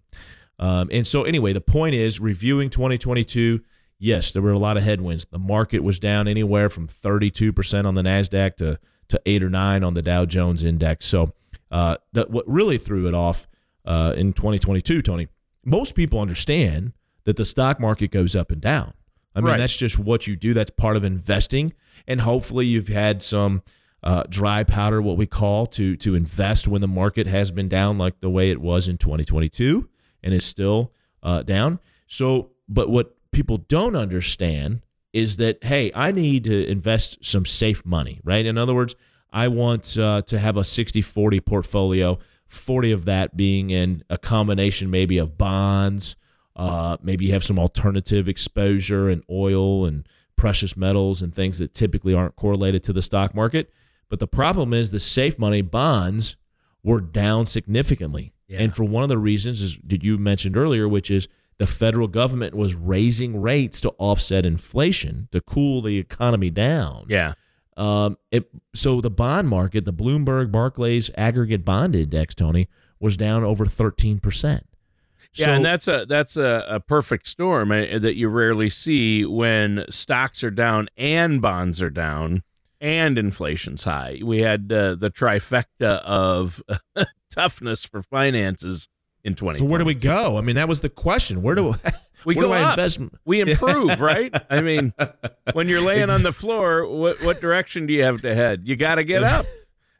Um, 0.58 0.88
and 0.92 1.06
so, 1.06 1.22
anyway, 1.24 1.52
the 1.52 1.60
point 1.60 1.94
is 1.94 2.20
reviewing 2.20 2.70
2022. 2.70 3.60
Yes, 3.98 4.32
there 4.32 4.42
were 4.42 4.52
a 4.52 4.58
lot 4.58 4.76
of 4.76 4.82
headwinds. 4.82 5.24
The 5.26 5.38
market 5.38 5.80
was 5.82 5.98
down 5.98 6.26
anywhere 6.28 6.68
from 6.68 6.88
32% 6.88 7.84
on 7.86 7.94
the 7.94 8.02
NASDAQ 8.02 8.56
to, 8.56 8.78
to 9.08 9.20
8 9.26 9.42
or 9.44 9.50
9 9.50 9.84
on 9.84 9.94
the 9.94 10.02
Dow 10.02 10.24
Jones 10.24 10.62
index. 10.64 11.06
So, 11.06 11.32
uh, 11.70 11.96
that, 12.12 12.30
what 12.30 12.44
really 12.46 12.78
threw 12.78 13.06
it 13.08 13.14
off 13.14 13.46
uh, 13.84 14.12
in 14.16 14.32
2022, 14.32 15.02
Tony, 15.02 15.28
most 15.64 15.94
people 15.94 16.20
understand 16.20 16.92
that 17.24 17.36
the 17.36 17.44
stock 17.44 17.80
market 17.80 18.10
goes 18.10 18.36
up 18.36 18.50
and 18.50 18.60
down. 18.60 18.92
I 19.34 19.40
mean, 19.40 19.46
Right. 19.52 19.58
that's 19.58 19.76
just 19.76 19.98
what 19.98 20.26
you 20.26 20.36
do. 20.36 20.52
That's 20.52 20.70
part 20.70 20.96
of 20.96 21.04
investing. 21.04 21.72
And 22.06 22.20
hopefully, 22.20 22.66
you've 22.66 22.88
had 22.88 23.22
some 23.22 23.62
uh, 24.02 24.24
dry 24.28 24.64
powder, 24.64 25.00
what 25.00 25.16
we 25.16 25.26
call, 25.26 25.66
to 25.66 25.96
to 25.96 26.14
invest 26.14 26.66
when 26.66 26.80
the 26.80 26.88
market 26.88 27.26
has 27.26 27.50
been 27.50 27.68
down, 27.68 27.98
like 27.98 28.20
the 28.20 28.30
way 28.30 28.50
it 28.50 28.60
was 28.60 28.88
in 28.88 28.98
2022, 28.98 29.88
and 30.22 30.34
is 30.34 30.44
still 30.44 30.92
uh, 31.22 31.42
down. 31.42 31.78
So, 32.06 32.50
but 32.68 32.90
what 32.90 33.16
people 33.30 33.58
don't 33.58 33.96
understand 33.96 34.82
is 35.12 35.36
that 35.36 35.62
hey, 35.64 35.92
I 35.94 36.10
need 36.12 36.44
to 36.44 36.66
invest 36.66 37.24
some 37.24 37.46
safe 37.46 37.84
money, 37.84 38.20
right? 38.24 38.44
In 38.44 38.58
other 38.58 38.74
words, 38.74 38.94
I 39.32 39.48
want 39.48 39.96
uh, 39.96 40.22
to 40.22 40.38
have 40.38 40.56
a 40.56 40.62
60-40 40.62 41.44
portfolio. 41.44 42.18
40 42.48 42.92
of 42.92 43.04
that 43.06 43.34
being 43.34 43.70
in 43.70 44.04
a 44.10 44.18
combination 44.18 44.90
maybe 44.90 45.16
of 45.16 45.38
bonds, 45.38 46.16
uh, 46.54 46.98
maybe 47.02 47.24
you 47.24 47.32
have 47.32 47.42
some 47.42 47.58
alternative 47.58 48.28
exposure 48.28 49.08
in 49.08 49.22
oil 49.30 49.86
and 49.86 50.06
precious 50.36 50.76
metals 50.76 51.22
and 51.22 51.34
things 51.34 51.58
that 51.58 51.72
typically 51.72 52.12
aren't 52.12 52.36
correlated 52.36 52.82
to 52.84 52.92
the 52.92 53.00
stock 53.00 53.34
market. 53.34 53.72
But 54.12 54.18
the 54.18 54.28
problem 54.28 54.74
is 54.74 54.90
the 54.90 55.00
safe 55.00 55.38
money 55.38 55.62
bonds 55.62 56.36
were 56.82 57.00
down 57.00 57.46
significantly. 57.46 58.34
And 58.50 58.76
for 58.76 58.84
one 58.84 59.02
of 59.02 59.08
the 59.08 59.16
reasons 59.16 59.62
is 59.62 59.78
that 59.86 60.04
you 60.04 60.18
mentioned 60.18 60.54
earlier, 60.54 60.86
which 60.86 61.10
is 61.10 61.28
the 61.56 61.66
federal 61.66 62.08
government 62.08 62.54
was 62.54 62.74
raising 62.74 63.40
rates 63.40 63.80
to 63.80 63.94
offset 63.96 64.44
inflation 64.44 65.28
to 65.32 65.40
cool 65.40 65.80
the 65.80 65.96
economy 65.96 66.50
down. 66.50 67.06
Yeah. 67.08 67.32
Um, 67.78 68.18
it, 68.30 68.50
so 68.74 69.00
the 69.00 69.10
bond 69.10 69.48
market, 69.48 69.86
the 69.86 69.94
Bloomberg 69.94 70.52
Barclays 70.52 71.10
Aggregate 71.16 71.64
Bond 71.64 71.96
Index, 71.96 72.34
Tony, 72.34 72.68
was 73.00 73.16
down 73.16 73.44
over 73.44 73.64
thirteen 73.64 74.18
percent. 74.18 74.66
Yeah, 75.32 75.54
and 75.54 75.64
that's 75.64 75.88
a 75.88 76.04
that's 76.06 76.36
a, 76.36 76.66
a 76.68 76.80
perfect 76.80 77.26
storm 77.26 77.72
uh, 77.72 77.98
that 77.98 78.16
you 78.16 78.28
rarely 78.28 78.68
see 78.68 79.24
when 79.24 79.86
stocks 79.88 80.44
are 80.44 80.50
down 80.50 80.90
and 80.98 81.40
bonds 81.40 81.80
are 81.80 81.88
down 81.88 82.42
and 82.82 83.16
inflation's 83.16 83.84
high. 83.84 84.20
We 84.22 84.40
had 84.40 84.70
uh, 84.70 84.96
the 84.96 85.10
trifecta 85.10 86.02
of 86.02 86.62
toughness 87.30 87.86
for 87.86 88.02
finances 88.02 88.88
in 89.24 89.36
20. 89.36 89.60
so 89.60 89.64
where 89.64 89.78
do 89.78 89.84
we 89.84 89.94
go? 89.94 90.36
I 90.36 90.40
mean, 90.40 90.56
that 90.56 90.68
was 90.68 90.80
the 90.80 90.88
question. 90.88 91.42
Where 91.42 91.54
do 91.54 91.76
We 92.24 92.34
where 92.36 92.44
go 92.44 92.48
do 92.48 92.54
I 92.54 92.62
up. 92.62 92.70
invest? 92.78 93.00
We 93.24 93.40
improve, 93.40 94.00
right? 94.00 94.34
I 94.50 94.60
mean, 94.60 94.92
when 95.54 95.68
you're 95.68 95.80
laying 95.84 96.10
on 96.10 96.22
the 96.22 96.32
floor, 96.32 96.86
what 96.86 97.22
what 97.24 97.40
direction 97.40 97.86
do 97.86 97.92
you 97.94 98.02
have 98.04 98.20
to 98.22 98.34
head? 98.34 98.62
You 98.64 98.76
got 98.76 98.96
to 98.96 99.04
get 99.04 99.22
up. 99.24 99.46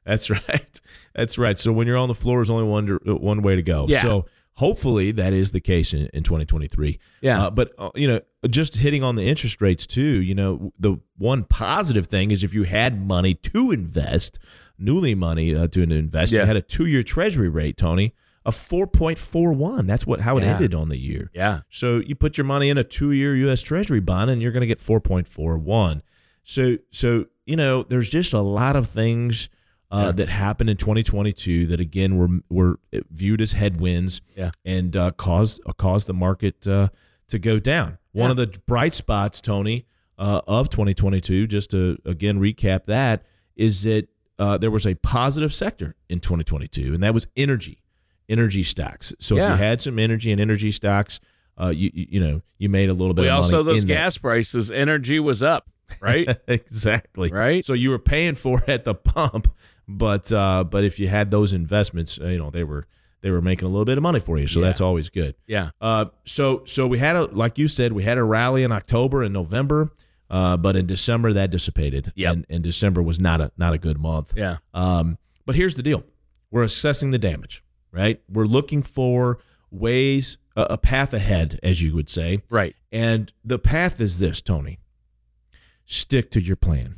That's 0.04 0.30
right. 0.30 0.80
That's 1.14 1.38
right. 1.38 1.58
So 1.58 1.72
when 1.72 1.86
you're 1.86 1.96
on 1.96 2.08
the 2.08 2.14
floor, 2.14 2.38
there's 2.38 2.50
only 2.50 2.64
one 2.64 2.98
one 3.04 3.42
way 3.42 3.56
to 3.56 3.62
go. 3.62 3.86
Yeah. 3.88 4.02
So 4.02 4.26
hopefully 4.54 5.12
that 5.12 5.32
is 5.32 5.50
the 5.52 5.60
case 5.60 5.92
in, 5.94 6.08
in 6.12 6.22
2023. 6.22 6.98
Yeah. 7.20 7.44
Uh, 7.46 7.50
but 7.50 7.72
uh, 7.78 7.90
you 7.94 8.06
know, 8.08 8.20
just 8.48 8.76
hitting 8.76 9.02
on 9.02 9.16
the 9.16 9.26
interest 9.26 9.60
rates 9.62 9.86
too. 9.86 10.02
You 10.02 10.34
know, 10.34 10.72
the 10.78 10.98
one 11.16 11.44
positive 11.44 12.06
thing 12.06 12.30
is 12.30 12.42
if 12.44 12.52
you 12.54 12.64
had 12.64 13.00
money 13.06 13.34
to 13.34 13.70
invest, 13.72 14.38
newly 14.78 15.14
money 15.14 15.54
uh, 15.54 15.68
to 15.68 15.82
invest, 15.82 16.32
Yeah. 16.32 16.40
you 16.40 16.46
had 16.46 16.56
a 16.56 16.62
two 16.62 16.86
year 16.86 17.02
Treasury 17.02 17.48
rate, 17.48 17.76
Tony, 17.76 18.14
of 18.44 18.54
4.41. 18.56 19.86
That's 19.86 20.06
what 20.06 20.20
how 20.20 20.36
it 20.36 20.42
Yeah. 20.42 20.54
ended 20.54 20.74
on 20.74 20.88
the 20.88 20.98
year. 20.98 21.30
Yeah. 21.32 21.60
So 21.70 21.98
you 21.98 22.14
put 22.14 22.36
your 22.36 22.44
money 22.44 22.68
in 22.70 22.78
a 22.78 22.84
two-year 22.84 23.36
U.S. 23.36 23.62
Treasury 23.62 24.00
bond, 24.00 24.30
and 24.30 24.42
you're 24.42 24.52
going 24.52 24.62
to 24.62 24.66
get 24.66 24.80
4.41. 24.80 26.02
So, 26.44 26.78
so 26.90 27.26
you 27.46 27.56
know, 27.56 27.84
there's 27.84 28.08
just 28.08 28.32
a 28.32 28.40
lot 28.40 28.76
of 28.76 28.88
things 28.88 29.48
uh, 29.92 30.04
Yeah. 30.06 30.12
that 30.12 30.28
happened 30.30 30.70
in 30.70 30.76
2022 30.76 31.66
that 31.66 31.78
again 31.80 32.16
were 32.16 32.28
were 32.48 32.78
viewed 33.10 33.40
as 33.40 33.52
headwinds, 33.52 34.20
Yeah. 34.36 34.50
and 34.64 34.96
uh, 34.96 35.10
caused 35.12 35.60
uh, 35.66 35.72
caused 35.72 36.06
the 36.06 36.14
market 36.14 36.66
uh, 36.66 36.88
to 37.28 37.38
go 37.38 37.58
down. 37.58 37.98
One 38.12 38.26
Yeah. 38.28 38.30
of 38.32 38.36
the 38.52 38.58
bright 38.66 38.94
spots, 38.94 39.40
Tony, 39.40 39.86
uh, 40.18 40.40
of 40.46 40.68
2022, 40.70 41.46
just 41.46 41.70
to 41.72 41.98
again 42.04 42.38
recap 42.40 42.84
that, 42.86 43.24
is 43.56 43.82
that 43.82 44.08
uh, 44.38 44.56
there 44.58 44.70
was 44.70 44.86
a 44.86 44.94
positive 44.96 45.52
sector 45.54 45.94
in 46.08 46.18
2022, 46.20 46.94
and 46.94 47.02
that 47.02 47.14
was 47.14 47.26
energy, 47.36 47.82
energy 48.28 48.62
stocks. 48.62 49.12
So 49.20 49.36
if 49.36 49.40
you 49.42 49.56
had 49.56 49.80
some 49.82 49.98
energy 49.98 50.32
and 50.32 50.40
energy 50.40 50.70
stocks, 50.70 51.20
uh, 51.60 51.68
you, 51.68 51.90
you 51.94 52.18
know 52.20 52.40
you 52.58 52.68
made 52.70 52.88
a 52.88 52.94
little 52.94 53.14
bit 53.14 53.22
We 53.22 53.28
of 53.28 53.36
also 53.44 53.62
those 53.62 53.82
in 53.82 53.88
that. 53.88 53.94
gas 53.94 54.16
prices, 54.18 54.70
energy 54.70 55.20
was 55.20 55.42
up, 55.42 55.68
right? 56.00 56.28
exactly 56.48 57.30
Right. 57.30 57.64
So 57.64 57.72
you 57.74 57.90
were 57.90 57.98
paying 57.98 58.34
for 58.36 58.62
it 58.62 58.68
at 58.68 58.84
the 58.84 58.94
pump, 58.94 59.52
but 59.98 60.32
uh, 60.32 60.64
but 60.64 60.84
if 60.84 60.98
you 60.98 61.08
had 61.08 61.30
those 61.30 61.52
investments, 61.52 62.18
uh, 62.20 62.26
you 62.28 62.38
know 62.38 62.50
they 62.50 62.64
were 62.64 62.86
they 63.20 63.30
were 63.30 63.40
making 63.42 63.66
a 63.66 63.70
little 63.70 63.84
bit 63.84 63.96
of 63.98 64.02
money 64.02 64.18
for 64.20 64.38
you. 64.38 64.46
So 64.48 64.60
Yeah. 64.60 64.66
that's 64.66 64.80
always 64.80 65.08
good. 65.10 65.34
yeah. 65.46 65.70
Uh, 65.80 66.06
so 66.24 66.62
so 66.66 66.86
we 66.86 66.98
had 66.98 67.16
a 67.16 67.24
like 67.26 67.58
you 67.58 67.68
said, 67.68 67.92
we 67.92 68.02
had 68.04 68.18
a 68.18 68.24
rally 68.24 68.62
in 68.64 68.72
October 68.72 69.22
and 69.22 69.32
November, 69.32 69.92
uh, 70.30 70.56
but 70.56 70.74
in 70.76 70.86
December 70.86 71.32
that 71.32 71.50
dissipated. 71.50 72.12
Yep. 72.16 72.32
and, 72.32 72.46
and 72.50 72.62
December 72.64 73.02
was 73.02 73.20
not 73.20 73.40
a 73.40 73.52
not 73.56 73.72
a 73.74 73.78
good 73.78 73.98
month. 73.98 74.32
Yeah. 74.36 74.56
Um, 74.74 75.18
but 75.46 75.54
here's 75.56 75.74
the 75.76 75.82
deal: 75.82 76.04
we're 76.50 76.62
assessing 76.64 77.10
the 77.12 77.18
damage, 77.18 77.62
right? 77.92 78.20
We're 78.28 78.46
looking 78.46 78.82
for 78.82 79.38
ways, 79.70 80.36
a, 80.56 80.62
a 80.70 80.78
path 80.78 81.14
ahead, 81.14 81.58
as 81.62 81.80
you 81.80 81.94
would 81.94 82.10
say, 82.10 82.42
Right. 82.50 82.74
and 82.90 83.32
the 83.44 83.58
path 83.58 84.00
is 84.00 84.18
this, 84.18 84.40
Tony. 84.42 84.78
Stick 85.86 86.30
to 86.32 86.40
your 86.40 86.56
plan. 86.56 86.96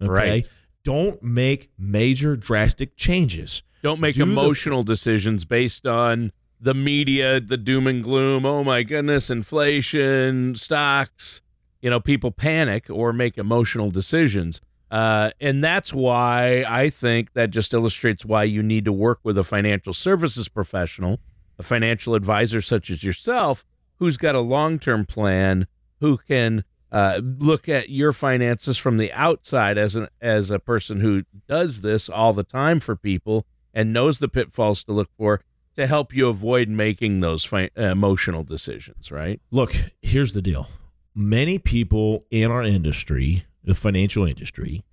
Okay. 0.00 0.10
Right. 0.10 0.48
Don't 0.84 1.22
make 1.22 1.70
major 1.78 2.36
drastic 2.36 2.96
changes. 2.96 3.62
Don't 3.82 4.00
make 4.00 4.14
Do 4.14 4.24
the- 4.24 4.30
emotional 4.30 4.82
decisions 4.82 5.44
based 5.44 5.86
on 5.86 6.30
the 6.60 6.74
media, 6.74 7.40
the 7.40 7.56
doom 7.56 7.86
and 7.86 8.02
gloom. 8.02 8.46
Oh 8.46 8.62
my 8.64 8.82
goodness, 8.82 9.28
inflation, 9.30 10.54
stocks. 10.54 11.42
You 11.82 11.90
know, 11.90 12.00
people 12.00 12.30
panic 12.30 12.86
or 12.88 13.12
make 13.12 13.36
emotional 13.36 13.90
decisions. 13.90 14.60
Uh, 14.90 15.30
and 15.40 15.62
that's 15.62 15.92
why 15.92 16.64
I 16.68 16.88
think 16.88 17.32
that 17.32 17.50
just 17.50 17.74
illustrates 17.74 18.24
why 18.24 18.44
you 18.44 18.62
need 18.62 18.84
to 18.84 18.92
work 18.92 19.18
with 19.24 19.36
a 19.36 19.44
financial 19.44 19.92
services 19.92 20.48
professional, 20.48 21.18
a 21.58 21.62
financial 21.62 22.14
advisor 22.14 22.60
such 22.60 22.90
as 22.90 23.02
yourself, 23.02 23.66
who's 23.98 24.16
got 24.16 24.34
a 24.34 24.40
long 24.40 24.78
term 24.78 25.04
plan, 25.04 25.66
who 26.00 26.16
can 26.16 26.64
uh, 26.92 27.20
look 27.22 27.68
at 27.68 27.90
your 27.90 28.12
finances 28.12 28.78
from 28.78 28.98
the 28.98 29.12
outside 29.12 29.78
as 29.78 29.96
an 29.96 30.08
as 30.20 30.50
a 30.50 30.58
person 30.58 31.00
who 31.00 31.24
does 31.48 31.80
this 31.80 32.08
all 32.08 32.32
the 32.32 32.44
time 32.44 32.80
for 32.80 32.94
people 32.94 33.46
and 33.72 33.92
knows 33.92 34.18
the 34.18 34.28
pitfalls 34.28 34.84
to 34.84 34.92
look 34.92 35.10
for 35.16 35.40
to 35.76 35.86
help 35.86 36.14
you 36.14 36.28
avoid 36.28 36.68
making 36.68 37.20
those 37.20 37.44
fi- 37.44 37.70
uh, 37.76 37.82
emotional 37.82 38.44
decisions. 38.44 39.10
Right? 39.10 39.40
Look, 39.50 39.74
here's 40.02 40.32
the 40.32 40.42
deal. 40.42 40.68
Many 41.14 41.58
people 41.58 42.24
in 42.30 42.50
our 42.50 42.62
industry, 42.62 43.44
the 43.62 43.74
financial 43.74 44.24
industry, 44.24 44.84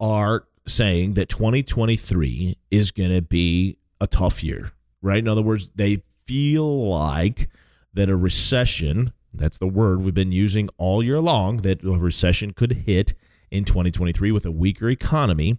are 0.00 0.44
saying 0.66 1.14
that 1.14 1.28
2023 1.28 2.56
is 2.70 2.90
going 2.90 3.10
to 3.10 3.22
be 3.22 3.78
a 4.00 4.06
tough 4.06 4.42
year, 4.42 4.72
right? 5.00 5.18
In 5.18 5.28
other 5.28 5.42
words, 5.42 5.70
they 5.74 6.02
feel 6.26 6.88
like 6.88 7.48
that 7.94 8.08
a 8.08 8.16
recession, 8.16 9.12
that's 9.34 9.58
the 9.58 9.66
word 9.66 10.02
we've 10.02 10.14
been 10.14 10.32
using 10.32 10.68
all 10.78 11.02
year 11.02 11.20
long, 11.20 11.58
that 11.58 11.82
a 11.84 11.90
recession 11.90 12.52
could 12.52 12.72
hit 12.72 13.14
in 13.50 13.64
2023 13.64 14.32
with 14.32 14.46
a 14.46 14.50
weaker 14.50 14.88
economy, 14.88 15.58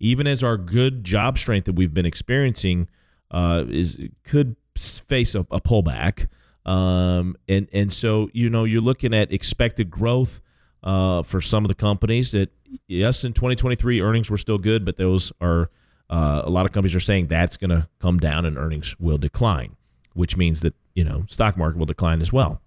even 0.00 0.26
as 0.26 0.42
our 0.42 0.56
good 0.56 1.04
job 1.04 1.38
strength 1.38 1.64
that 1.64 1.74
we've 1.74 1.94
been 1.94 2.06
experiencing 2.06 2.88
uh, 3.30 3.64
is 3.68 3.98
could 4.24 4.56
face 4.76 5.34
a, 5.34 5.40
a 5.50 5.60
pullback. 5.60 6.28
Um, 6.66 7.36
and 7.48 7.68
and 7.72 7.92
so 7.92 8.28
you 8.32 8.50
know 8.50 8.64
you're 8.64 8.82
looking 8.82 9.14
at 9.14 9.32
expected 9.32 9.90
growth 9.90 10.40
uh, 10.82 11.22
for 11.22 11.40
some 11.40 11.64
of 11.64 11.68
the 11.68 11.74
companies 11.74 12.32
that 12.32 12.50
yes 12.86 13.24
in 13.24 13.32
2023 13.32 14.00
earnings 14.00 14.30
were 14.30 14.38
still 14.38 14.58
good, 14.58 14.84
but 14.84 14.96
those 14.96 15.32
are 15.40 15.70
uh, 16.10 16.42
a 16.44 16.50
lot 16.50 16.66
of 16.66 16.72
companies 16.72 16.94
are 16.94 17.00
saying 17.00 17.26
that's 17.26 17.56
going 17.56 17.70
to 17.70 17.88
come 18.00 18.18
down 18.18 18.44
and 18.44 18.56
earnings 18.56 18.98
will 18.98 19.18
decline, 19.18 19.76
which 20.14 20.36
means 20.36 20.60
that 20.60 20.74
you 20.94 21.04
know 21.04 21.24
stock 21.28 21.56
market 21.56 21.78
will 21.78 21.86
decline 21.86 22.20
as 22.20 22.32
well. 22.32 22.60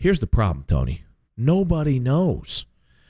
Here's 0.00 0.18
the 0.20 0.26
problem, 0.26 0.64
Tony. 0.66 1.04
Nobody 1.36 1.98
knows. 2.00 2.64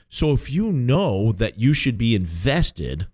So 0.09 0.31
if 0.33 0.51
you 0.51 0.71
know 0.71 1.31
that 1.31 1.57
you 1.57 1.73
should 1.73 1.97
be 1.97 2.13
invested 2.15 3.07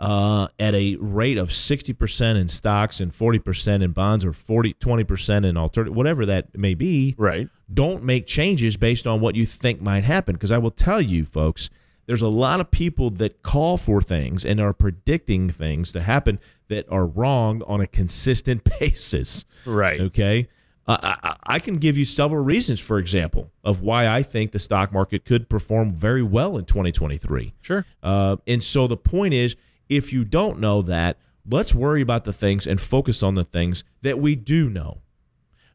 uh, 0.00 0.48
at 0.58 0.74
a 0.74 0.96
rate 0.96 1.38
of 1.38 1.50
60% 1.50 2.36
in 2.36 2.48
stocks 2.48 3.00
and 3.00 3.12
40% 3.12 3.82
in 3.84 3.92
bonds 3.92 4.24
or 4.24 4.32
40 4.32 4.74
20% 4.74 5.46
in 5.46 5.56
alternative 5.56 5.94
whatever 5.96 6.26
that 6.26 6.58
may 6.58 6.74
be 6.74 7.14
Right. 7.16 7.48
don't 7.72 8.02
make 8.02 8.26
changes 8.26 8.76
based 8.76 9.06
on 9.06 9.20
what 9.20 9.36
you 9.36 9.46
think 9.46 9.80
might 9.80 10.02
happen 10.02 10.34
because 10.34 10.50
i 10.50 10.58
will 10.58 10.72
tell 10.72 11.00
you 11.00 11.24
folks 11.24 11.70
there's 12.06 12.22
a 12.22 12.28
lot 12.28 12.58
of 12.58 12.72
people 12.72 13.08
that 13.10 13.42
call 13.44 13.76
for 13.76 14.02
things 14.02 14.44
and 14.44 14.60
are 14.60 14.72
predicting 14.72 15.48
things 15.48 15.92
to 15.92 16.00
happen 16.00 16.40
that 16.66 16.90
are 16.90 17.06
wrong 17.06 17.62
on 17.68 17.80
a 17.80 17.86
consistent 17.86 18.64
basis 18.80 19.44
Right. 19.64 20.00
okay 20.00 20.48
Uh, 20.86 20.98
I, 21.22 21.36
I 21.44 21.58
can 21.58 21.78
give 21.78 21.96
you 21.96 22.04
several 22.04 22.44
reasons, 22.44 22.80
for 22.80 22.98
example, 22.98 23.50
of 23.62 23.80
why 23.80 24.06
I 24.06 24.22
think 24.22 24.52
the 24.52 24.58
stock 24.58 24.92
market 24.92 25.24
could 25.24 25.48
perform 25.48 25.92
very 25.92 26.22
well 26.22 26.58
in 26.58 26.64
2023. 26.66 27.54
Sure. 27.60 27.86
Uh, 28.02 28.36
and 28.46 28.62
so 28.62 28.86
the 28.86 28.96
point 28.96 29.34
is, 29.34 29.56
if 29.88 30.12
you 30.12 30.24
don't 30.24 30.58
know 30.58 30.82
that, 30.82 31.16
let's 31.48 31.74
worry 31.74 32.02
about 32.02 32.24
the 32.24 32.32
things 32.32 32.66
and 32.66 32.80
focus 32.80 33.22
on 33.22 33.34
the 33.34 33.44
things 33.44 33.84
that 34.02 34.18
we 34.18 34.34
do 34.34 34.68
know, 34.68 34.98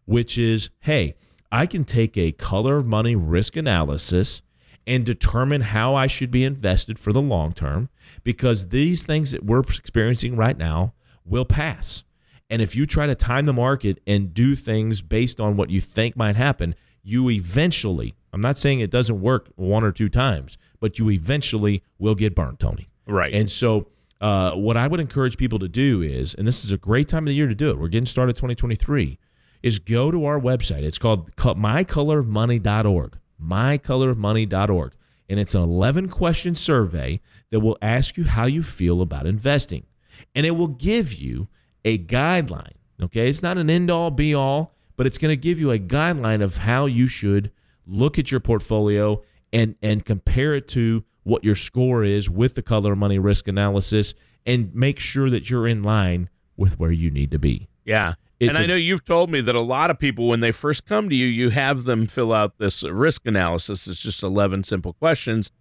which 0.06 0.38
is, 0.38 0.70
hey, 0.82 1.16
I 1.52 1.66
can 1.66 1.84
take 1.84 2.18
a 2.18 2.32
color 2.32 2.78
of 2.78 2.86
money 2.86 3.16
risk 3.16 3.56
analysis 3.56 4.42
and 4.86 5.06
determine 5.06 5.62
how 5.62 5.96
I 5.96 6.08
should 6.08 6.32
be 6.32 6.44
invested 6.44 6.98
for 6.98 7.14
the 7.14 7.22
long 7.22 7.54
term 7.54 7.90
because 8.24 8.70
these 8.70 9.04
things 9.04 9.32
that 9.32 9.44
we're 9.44 9.60
experiencing 9.60 10.36
right 10.36 10.58
now 10.58 10.94
will 11.26 11.46
pass. 11.46 12.04
And 12.50 12.62
if 12.62 12.76
you 12.76 12.86
try 12.86 13.06
to 13.06 13.16
time 13.16 13.46
the 13.46 13.54
market 13.54 14.02
and 14.08 14.34
do 14.34 14.56
things 14.56 15.02
based 15.02 15.40
on 15.40 15.56
what 15.56 15.70
you 15.70 15.80
think 15.80 16.18
might 16.18 16.36
happen, 16.36 16.76
you 17.04 17.30
eventually, 17.30 18.16
I'm 18.34 18.42
not 18.42 18.58
saying 18.58 18.80
it 18.80 18.90
doesn't 18.90 19.22
work 19.22 19.50
one 19.56 19.84
or 19.84 19.92
two 19.92 20.10
times, 20.10 20.58
but 20.80 20.98
you 20.98 21.10
eventually 21.12 21.84
will 21.98 22.16
get 22.16 22.36
burnt, 22.36 22.60
Tony. 22.60 22.90
Right. 23.08 23.34
And 23.34 23.50
so, 23.50 23.88
uh, 24.22 24.52
what 24.52 24.76
I 24.76 24.88
would 24.88 25.00
encourage 25.00 25.38
people 25.38 25.60
to 25.60 25.70
do 25.70 26.02
is, 26.02 26.34
and 26.34 26.46
this 26.46 26.64
is 26.66 26.72
a 26.72 26.78
great 26.78 27.08
time 27.08 27.24
of 27.24 27.28
the 27.28 27.36
year 27.36 27.48
to 27.48 27.56
do 27.56 27.70
it, 27.70 27.80
we're 27.80 27.88
getting 27.88 28.06
started 28.06 28.36
2023, 28.36 29.18
is 29.64 29.80
go 29.80 30.12
to 30.12 30.26
our 30.26 30.40
website. 30.40 30.84
It's 30.84 30.98
called 30.98 31.34
mycolorofmoney.org, 31.36 33.18
mycolorofmoney.org. 33.42 34.94
And 35.30 35.40
it's 35.40 35.56
an 35.56 35.62
11 35.62 36.10
question 36.10 36.56
survey 36.56 37.22
that 37.52 37.60
will 37.60 37.78
ask 37.82 38.18
you 38.18 38.26
how 38.26 38.46
you 38.46 38.64
feel 38.64 39.02
about 39.02 39.28
investing. 39.28 39.86
And 40.36 40.46
it 40.46 40.52
will 40.52 40.68
give 40.68 41.14
you 41.14 41.48
a 41.86 41.98
guideline. 41.98 42.74
Okay. 43.02 43.30
It's 43.30 43.42
not 43.42 43.58
an 43.58 43.70
end 43.70 43.90
all 43.90 44.12
be 44.12 44.34
all, 44.34 44.74
but 44.98 45.08
it's 45.08 45.18
going 45.18 45.32
to 45.32 45.38
give 45.38 45.60
you 45.60 45.72
a 45.72 45.80
guideline 45.80 46.44
of 46.44 46.58
how 46.58 46.86
you 46.86 47.08
should 47.08 47.52
look 47.86 48.20
at 48.20 48.32
your 48.32 48.40
portfolio 48.40 49.22
and, 49.52 49.76
and 49.82 50.06
compare 50.06 50.54
it 50.54 50.68
to 50.70 51.04
what 51.24 51.44
your 51.44 51.56
score 51.56 52.04
is 52.04 52.30
with 52.30 52.56
the 52.56 52.62
color 52.62 52.96
money 52.96 53.20
risk 53.20 53.48
analysis 53.48 54.14
and 54.46 54.74
make 54.74 55.00
sure 55.00 55.30
that 55.30 55.50
you're 55.50 55.68
in 55.68 55.84
line 55.84 56.30
with 56.58 56.80
where 56.80 56.92
you 56.92 57.10
need 57.10 57.32
to 57.32 57.40
be. 57.40 57.68
Yeah. 57.86 58.16
It's 58.40 58.58
and 58.58 58.64
I 58.64 58.68
know 58.68 58.76
you've 58.76 59.04
told 59.04 59.30
me 59.30 59.42
that 59.42 59.56
a 59.56 59.62
lot 59.62 59.90
of 59.90 60.00
people, 60.00 60.28
when 60.28 60.40
they 60.40 60.52
first 60.52 60.86
come 60.86 61.10
to 61.10 61.16
you, 61.16 61.28
you 61.28 61.50
have 61.50 61.84
them 61.84 62.08
fill 62.08 62.32
out 62.32 62.58
this 62.58 62.84
risk 62.84 63.26
analysis. 63.26 63.86
It's 63.88 64.02
just 64.02 64.24
11 64.24 64.64
simple 64.64 64.94
questions. 64.94 65.52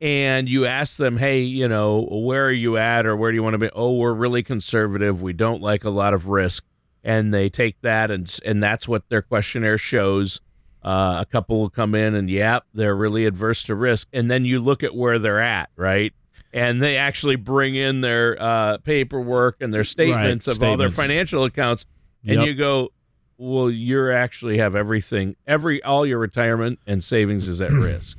And 0.00 0.48
you 0.48 0.66
ask 0.66 0.96
them, 0.96 1.16
hey, 1.16 1.40
you 1.40 1.66
know, 1.68 2.06
where 2.10 2.46
are 2.46 2.52
you 2.52 2.76
at 2.76 3.06
or 3.06 3.16
where 3.16 3.30
do 3.30 3.36
you 3.36 3.42
want 3.42 3.54
to 3.54 3.58
be? 3.58 3.70
Oh, 3.74 3.94
we're 3.94 4.12
really 4.12 4.42
conservative. 4.42 5.22
We 5.22 5.32
don't 5.32 5.62
like 5.62 5.84
a 5.84 5.90
lot 5.90 6.12
of 6.14 6.28
risk. 6.28 6.64
And 7.02 7.32
they 7.34 7.48
take 7.48 7.80
that, 7.82 8.10
and, 8.10 8.34
and 8.46 8.62
that's 8.62 8.88
what 8.88 9.08
their 9.10 9.20
questionnaire 9.22 9.76
shows. 9.78 10.40
Uh, 10.82 11.18
a 11.20 11.26
couple 11.26 11.60
will 11.60 11.70
come 11.70 11.94
in 11.94 12.14
and, 12.14 12.28
yep, 12.30 12.64
they're 12.74 12.94
really 12.96 13.24
adverse 13.26 13.62
to 13.64 13.74
risk. 13.74 14.08
And 14.12 14.30
then 14.30 14.44
you 14.44 14.58
look 14.60 14.82
at 14.82 14.94
where 14.94 15.18
they're 15.18 15.40
at, 15.40 15.70
right? 15.76 16.12
And 16.52 16.82
they 16.82 16.96
actually 16.96 17.36
bring 17.36 17.74
in 17.74 18.00
their 18.00 18.40
uh, 18.40 18.78
paperwork 18.78 19.56
and 19.60 19.72
their 19.72 19.84
statements 19.84 20.46
of 20.46 20.62
all 20.62 20.76
their 20.76 20.88
financial 20.96 21.44
accounts 21.44 21.86
and 22.26 22.38
Yep. 22.38 22.46
you 22.46 22.54
go 22.54 22.88
well 23.36 23.70
you're 23.70 24.12
actually 24.12 24.58
have 24.58 24.74
everything 24.76 25.34
every 25.46 25.82
all 25.82 26.06
your 26.06 26.18
retirement 26.18 26.78
and 26.86 27.02
savings 27.04 27.48
is 27.48 27.60
at 27.60 27.70
risk 27.72 28.16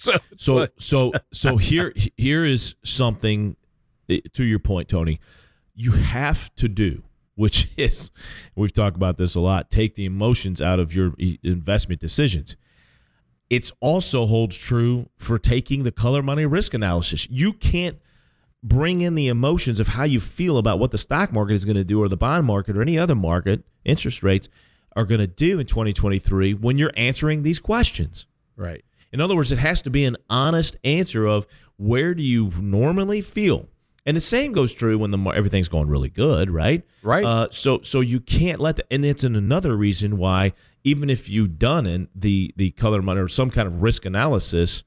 so 0.06 0.18
So 0.36 0.54
like- 0.56 0.72
so 0.78 1.12
so 1.32 1.56
here 1.70 1.92
here 2.16 2.44
is 2.44 2.74
something 2.84 3.56
eh, 4.08 4.20
to 4.32 4.44
your 4.44 4.58
point, 4.58 4.88
Tony. 4.88 5.20
You 5.74 5.92
have 5.92 6.54
to 6.56 6.68
do, 6.68 7.02
which 7.34 7.70
is 7.76 8.10
we've 8.54 8.72
talked 8.72 8.96
about 8.96 9.16
this 9.16 9.34
a 9.34 9.40
lot. 9.40 9.70
Take 9.70 9.94
the 9.94 10.04
emotions 10.04 10.60
out 10.62 10.78
of 10.80 10.94
your 10.94 11.14
investment 11.42 12.00
decisions. 12.00 12.56
It's 13.48 13.72
also 13.80 14.26
holds 14.26 14.56
true 14.56 15.08
for 15.16 15.36
taking 15.38 15.82
the 15.82 15.90
color 15.90 16.22
money 16.22 16.46
risk 16.46 16.72
analysis. 16.72 17.28
You 17.30 17.52
can't 17.52 17.98
bring 18.62 19.00
in 19.00 19.14
the 19.16 19.26
emotions 19.26 19.80
of 19.80 19.88
how 19.88 20.04
you 20.04 20.20
feel 20.20 20.56
about 20.58 20.78
what 20.78 20.92
the 20.92 20.98
stock 20.98 21.32
market 21.32 21.54
is 21.54 21.64
going 21.64 21.76
to 21.76 21.82
do 21.84 22.00
or 22.00 22.08
the 22.08 22.16
bond 22.16 22.46
market 22.46 22.76
or 22.76 22.82
any 22.82 22.96
other 22.98 23.14
market, 23.16 23.64
interest 23.84 24.22
rates 24.22 24.48
are 24.94 25.04
going 25.04 25.20
to 25.20 25.26
do 25.26 25.58
in 25.58 25.66
2023 25.66 26.54
when 26.54 26.78
you're 26.78 26.92
answering 26.96 27.42
these 27.42 27.58
questions. 27.58 28.26
right 28.56 28.84
In 29.12 29.20
other 29.20 29.34
words, 29.34 29.50
it 29.52 29.58
has 29.58 29.82
to 29.82 29.90
be 29.90 30.04
an 30.04 30.16
honest 30.28 30.76
answer 30.84 31.26
of 31.26 31.46
where 31.76 32.14
do 32.14 32.22
you 32.22 32.52
normally 32.60 33.20
feel, 33.20 33.68
and 34.06 34.16
the 34.16 34.20
same 34.20 34.52
goes 34.52 34.72
true 34.72 34.98
when 34.98 35.10
the 35.10 35.18
everything's 35.30 35.68
going 35.68 35.88
really 35.88 36.08
good, 36.10 36.50
right? 36.50 36.82
Right. 37.02 37.24
Uh, 37.24 37.48
so 37.50 37.80
so 37.82 38.00
you 38.00 38.20
can't 38.20 38.60
let 38.60 38.76
that, 38.76 38.86
and 38.90 39.04
it's 39.04 39.24
an, 39.24 39.34
another 39.36 39.76
reason 39.76 40.16
why 40.18 40.52
even 40.84 41.10
if 41.10 41.28
you've 41.28 41.58
done 41.58 41.86
in 41.86 42.08
the 42.14 42.52
the 42.56 42.70
color 42.72 43.02
money 43.02 43.20
or 43.20 43.28
some 43.28 43.50
kind 43.50 43.66
of 43.66 43.82
risk 43.82 44.04
analysis, 44.04 44.84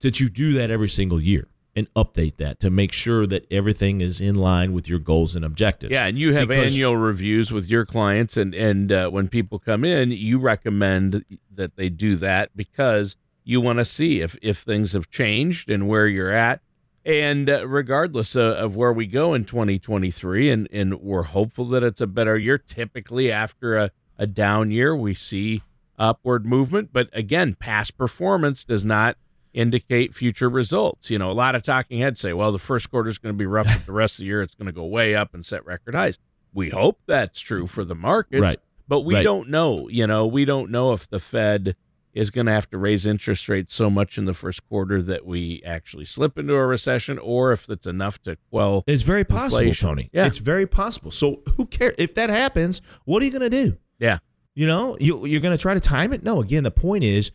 that 0.00 0.20
you 0.20 0.28
do 0.28 0.52
that 0.52 0.70
every 0.70 0.88
single 0.88 1.20
year 1.20 1.48
and 1.76 1.92
update 1.94 2.36
that 2.36 2.60
to 2.60 2.70
make 2.70 2.92
sure 2.92 3.26
that 3.26 3.44
everything 3.50 4.00
is 4.00 4.20
in 4.20 4.36
line 4.36 4.72
with 4.72 4.88
your 4.88 4.98
goals 5.00 5.34
and 5.34 5.44
objectives. 5.44 5.90
yeah 5.92 6.06
and 6.06 6.16
you 6.16 6.32
have 6.34 6.46
Because- 6.46 6.72
annual 6.74 6.96
reviews 6.96 7.50
with 7.50 7.68
your 7.68 7.84
clients 7.84 8.36
and 8.36 8.54
and 8.54 8.92
uh, 8.92 9.08
when 9.10 9.26
people 9.28 9.58
come 9.58 9.84
in 9.84 10.12
you 10.12 10.38
recommend 10.38 11.24
that 11.52 11.74
they 11.76 11.88
do 11.88 12.14
that 12.16 12.50
because 12.56 13.16
you 13.44 13.60
want 13.60 13.78
to 13.78 13.84
see 13.84 14.20
if 14.20 14.36
if 14.42 14.58
things 14.58 14.92
have 14.92 15.10
changed 15.10 15.70
and 15.70 15.86
where 15.88 16.06
you're 16.06 16.32
at. 16.32 16.60
And 17.06 17.50
uh, 17.50 17.66
regardless 17.68 18.34
of, 18.34 18.52
of 18.56 18.76
where 18.76 18.92
we 18.92 19.06
go 19.06 19.34
in 19.34 19.44
2023 19.44 20.50
and 20.50 20.68
and 20.72 20.94
we're 21.00 21.22
hopeful 21.24 21.66
that 21.66 21.82
it's 21.82 22.00
a 22.00 22.06
better 22.06 22.36
year. 22.38 22.56
Typically 22.58 23.30
after 23.30 23.76
a, 23.76 23.90
a 24.18 24.26
down 24.26 24.70
year 24.70 24.96
we 24.96 25.12
see 25.14 25.62
upward 25.98 26.46
movement. 26.46 26.90
But 26.92 27.10
again 27.12 27.54
past 27.54 27.96
performance 27.98 28.64
does 28.64 28.84
not 28.84 29.16
indicate 29.52 30.14
future 30.14 30.48
results. 30.48 31.10
You 31.10 31.18
know 31.18 31.30
a 31.30 31.32
lot 31.32 31.54
of 31.54 31.62
talking 31.62 32.00
heads 32.00 32.20
say 32.20 32.32
well 32.32 32.50
the 32.52 32.58
first 32.58 32.90
quarter 32.90 33.10
is 33.10 33.18
going 33.18 33.34
to 33.34 33.38
be 33.38 33.46
rough 33.46 33.66
but 33.66 33.84
the 33.86 33.92
rest 34.02 34.14
of 34.14 34.20
the 34.20 34.26
year 34.26 34.42
it's 34.42 34.54
going 34.54 34.66
to 34.66 34.72
go 34.72 34.84
way 34.86 35.14
up 35.14 35.34
and 35.34 35.44
set 35.44 35.64
record 35.66 35.94
highs. 35.94 36.18
We 36.52 36.70
hope 36.70 37.00
that's 37.06 37.40
true 37.40 37.66
for 37.66 37.84
the 37.84 37.94
markets 37.94 38.40
Right. 38.40 38.56
but 38.88 39.00
we 39.00 39.14
Right. 39.16 39.22
don't 39.24 39.50
know. 39.50 39.88
You 39.88 40.06
know 40.06 40.26
we 40.26 40.44
don't 40.46 40.70
know 40.70 40.92
if 40.94 41.06
the 41.08 41.20
fed 41.20 41.76
is 42.14 42.30
going 42.30 42.46
to 42.46 42.52
have 42.52 42.70
to 42.70 42.78
raise 42.78 43.04
interest 43.06 43.48
rates 43.48 43.74
so 43.74 43.90
much 43.90 44.16
in 44.16 44.24
the 44.24 44.32
first 44.34 44.66
quarter 44.68 45.02
that 45.02 45.26
we 45.26 45.60
actually 45.66 46.04
slip 46.04 46.38
into 46.38 46.54
a 46.54 46.64
recession 46.66 47.18
or 47.18 47.52
if 47.52 47.68
it's 47.68 47.86
enough 47.86 48.22
to 48.22 48.36
quell 48.50 48.84
It's 48.86 49.02
very 49.02 49.24
possible, 49.24 49.58
Inflation. 49.58 49.88
Tony. 49.88 50.10
Yeah. 50.12 50.26
It's 50.26 50.38
very 50.38 50.66
possible. 50.66 51.10
So 51.10 51.42
who 51.56 51.66
cares 51.66 51.94
if 51.98 52.14
that 52.14 52.30
happens? 52.30 52.80
What 53.04 53.22
are 53.22 53.26
you 53.26 53.32
going 53.32 53.50
to 53.50 53.50
do? 53.50 53.76
yeah 53.98 54.18
You 54.54 54.66
know, 54.66 54.96
you, 55.00 55.26
you're 55.26 55.40
going 55.40 55.56
to 55.56 55.60
try 55.60 55.74
to 55.74 55.80
time 55.80 56.12
it? 56.12 56.22
No. 56.22 56.40
Again, 56.40 56.62
the 56.62 56.70
point 56.70 57.02
is 57.04 57.32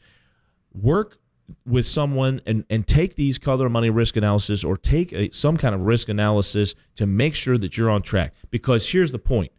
work 0.74 1.18
with 1.66 1.86
someone 1.86 2.42
and, 2.46 2.64
and 2.70 2.88
take 2.88 3.16
these 3.16 3.38
color 3.40 3.70
money 3.70 3.90
risk 3.90 4.16
analysis 4.16 4.64
or 4.64 4.78
take 4.78 5.12
a, 5.14 5.32
some 5.32 5.58
kind 5.58 5.74
of 5.76 5.82
risk 5.82 6.08
analysis 6.08 6.76
to 6.96 7.06
make 7.06 7.36
sure 7.36 7.58
that 7.58 7.76
you're 7.76 7.90
on 7.90 8.02
track. 8.02 8.34
Because 8.50 8.92
here's 8.92 9.12
the 9.12 9.20
point 9.20 9.52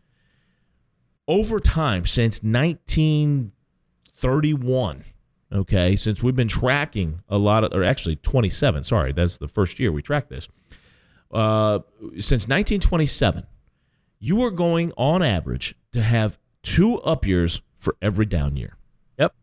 over 1.28 1.60
time, 1.60 2.06
since 2.06 2.42
1931, 4.24 5.04
okay, 5.52 5.96
since 5.96 6.22
we've 6.22 6.36
been 6.36 6.48
tracking 6.48 7.20
a 7.28 7.38
lot 7.38 7.64
of, 7.64 7.72
or 7.72 7.82
actually 7.84 8.16
27, 8.16 8.84
sorry, 8.84 9.12
that's 9.12 9.38
the 9.38 9.48
first 9.48 9.78
year 9.80 9.90
we 9.92 10.02
tracked 10.02 10.28
this. 10.30 10.48
Uh, 11.32 11.80
since 12.14 12.48
1927, 12.48 13.46
you 14.18 14.42
are 14.42 14.50
going 14.50 14.92
on 14.96 15.22
average 15.22 15.74
to 15.92 16.02
have 16.02 16.38
two 16.62 16.98
up 17.00 17.26
years 17.26 17.62
for 17.76 17.96
every 18.02 18.26
down 18.26 18.56
year. 18.56 18.76
Yep. 19.18 19.34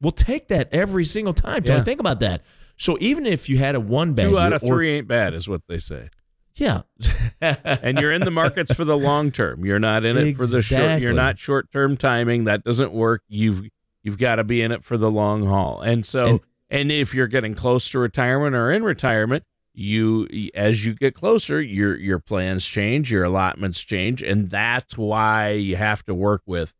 We'll 0.00 0.12
take 0.12 0.48
that 0.48 0.68
every 0.72 1.04
single 1.04 1.32
time. 1.34 1.62
Don't 1.62 1.78
Yeah. 1.78 1.82
think 1.84 2.00
about 2.00 2.20
that. 2.20 2.42
So 2.76 2.96
even 3.00 3.26
if 3.26 3.48
you 3.48 3.58
had 3.58 3.74
a 3.74 3.80
one 3.80 4.14
bad 4.14 4.28
two 4.28 4.38
out 4.38 4.52
of 4.52 4.62
or- 4.62 4.66
three 4.76 4.96
ain't 4.98 5.08
bad 5.08 5.34
is 5.34 5.48
what 5.48 5.62
they 5.68 5.78
say 5.78 6.10
yeah, 6.54 6.82
and 7.40 7.98
you're 8.00 8.12
in 8.12 8.20
the 8.22 8.32
markets 8.32 8.74
for 8.74 8.84
the 8.84 8.96
long 8.96 9.30
term 9.30 9.64
you're 9.64 9.78
not 9.78 10.04
in 10.04 10.16
it 10.16 10.34
for 10.36 10.44
the 10.44 10.60
short 10.60 10.80
Exactly. 10.82 11.04
you're 11.04 11.12
not 11.14 11.38
short 11.38 11.70
term 11.72 11.96
timing 11.96 12.44
that 12.44 12.64
doesn't 12.64 12.92
work 12.92 13.22
you've 13.28 13.62
you've 14.08 14.16
got 14.18 14.36
to 14.36 14.44
be 14.44 14.62
in 14.62 14.72
it 14.72 14.82
for 14.84 14.96
the 14.96 15.10
long 15.10 15.44
haul. 15.46 15.82
And 15.82 16.06
so 16.06 16.26
And- 16.26 16.40
and 16.70 16.92
if 16.92 17.14
you're 17.14 17.26
getting 17.26 17.54
close 17.54 17.90
to 17.90 17.98
retirement 17.98 18.56
or 18.56 18.72
in 18.72 18.82
retirement 18.82 19.44
you 19.74 20.26
as 20.54 20.84
you 20.86 20.94
get 20.94 21.14
closer 21.14 21.60
your 21.60 21.96
your 21.96 22.18
plans 22.18 22.66
change 22.66 23.12
your 23.12 23.22
allotments 23.24 23.80
change 23.80 24.22
and 24.22 24.50
that's 24.50 24.98
why 24.98 25.50
you 25.50 25.76
have 25.76 26.02
to 26.04 26.12
work 26.14 26.42
with 26.46 26.74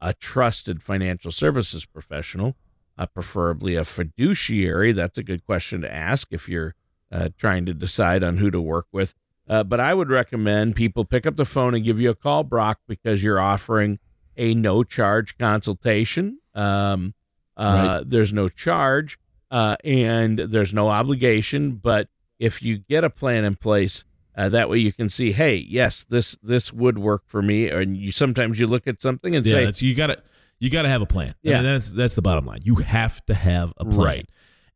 a 0.00 0.14
trusted 0.14 0.82
financial 0.82 1.30
services 1.32 1.84
professional 1.84 2.56
uh, 2.96 3.06
preferably 3.06 3.76
a 3.76 3.84
fiduciary. 3.84 4.92
That's 4.92 5.18
a 5.18 5.22
good 5.22 5.44
question 5.44 5.82
to 5.82 5.92
ask 5.92 6.28
if 6.32 6.48
you're 6.48 6.74
uh, 7.12 7.28
trying 7.38 7.64
to 7.66 7.74
decide 7.74 8.24
on 8.24 8.38
who 8.38 8.50
to 8.50 8.60
work 8.60 8.86
with. 8.92 9.14
Uh, 9.48 9.62
but 9.64 9.80
i 9.80 9.94
would 9.94 10.10
recommend 10.10 10.76
people 10.76 11.04
pick 11.06 11.26
up 11.26 11.36
the 11.36 11.44
phone 11.44 11.74
and 11.74 11.84
give 11.84 11.98
you 12.00 12.10
a 12.10 12.14
call 12.14 12.44
brock 12.44 12.80
because 12.88 13.22
you're 13.22 13.40
offering 13.40 13.98
a 14.36 14.54
no 14.54 14.82
charge 14.84 15.36
consultation 15.38 16.38
um, 16.58 17.14
uh, 17.56 18.02
there's 18.06 18.32
no 18.32 18.48
charge 18.48 19.18
uh, 19.50 19.76
and 19.84 20.38
there's 20.38 20.72
no 20.74 20.88
obligation. 20.88 21.72
But 21.76 22.08
if 22.38 22.62
you 22.62 22.78
get 22.78 23.04
a 23.04 23.10
plan 23.10 23.44
in 23.44 23.56
place, 23.56 24.04
Uh, 24.38 24.48
that 24.48 24.68
way 24.70 24.78
you 24.78 24.92
can 24.92 25.08
see, 25.08 25.32
hey, 25.32 25.56
yes, 25.68 26.04
this 26.04 26.38
this 26.42 26.72
would 26.72 26.96
work 26.96 27.22
for 27.26 27.42
me. 27.42 27.68
And 27.68 27.96
you 27.96 28.12
sometimes 28.12 28.60
you 28.60 28.68
look 28.68 28.86
at 28.86 29.02
something 29.02 29.34
and 29.34 29.44
Yeah, 29.44 29.72
say, 29.72 29.86
you 29.86 29.96
got 29.96 30.06
to 30.08 30.16
you 30.60 30.70
got 30.70 30.82
to 30.82 30.88
have 30.88 31.02
a 31.02 31.06
plan. 31.06 31.30
I 31.30 31.34
Yeah. 31.42 31.54
mean, 31.56 31.64
that's 31.64 31.90
that's 31.92 32.14
the 32.14 32.22
bottom 32.22 32.46
line. 32.46 32.60
You 32.62 32.76
have 32.76 33.14
to 33.26 33.34
have 33.34 33.72
a 33.78 33.84
plan. 33.84 34.06
Right. 34.06 34.28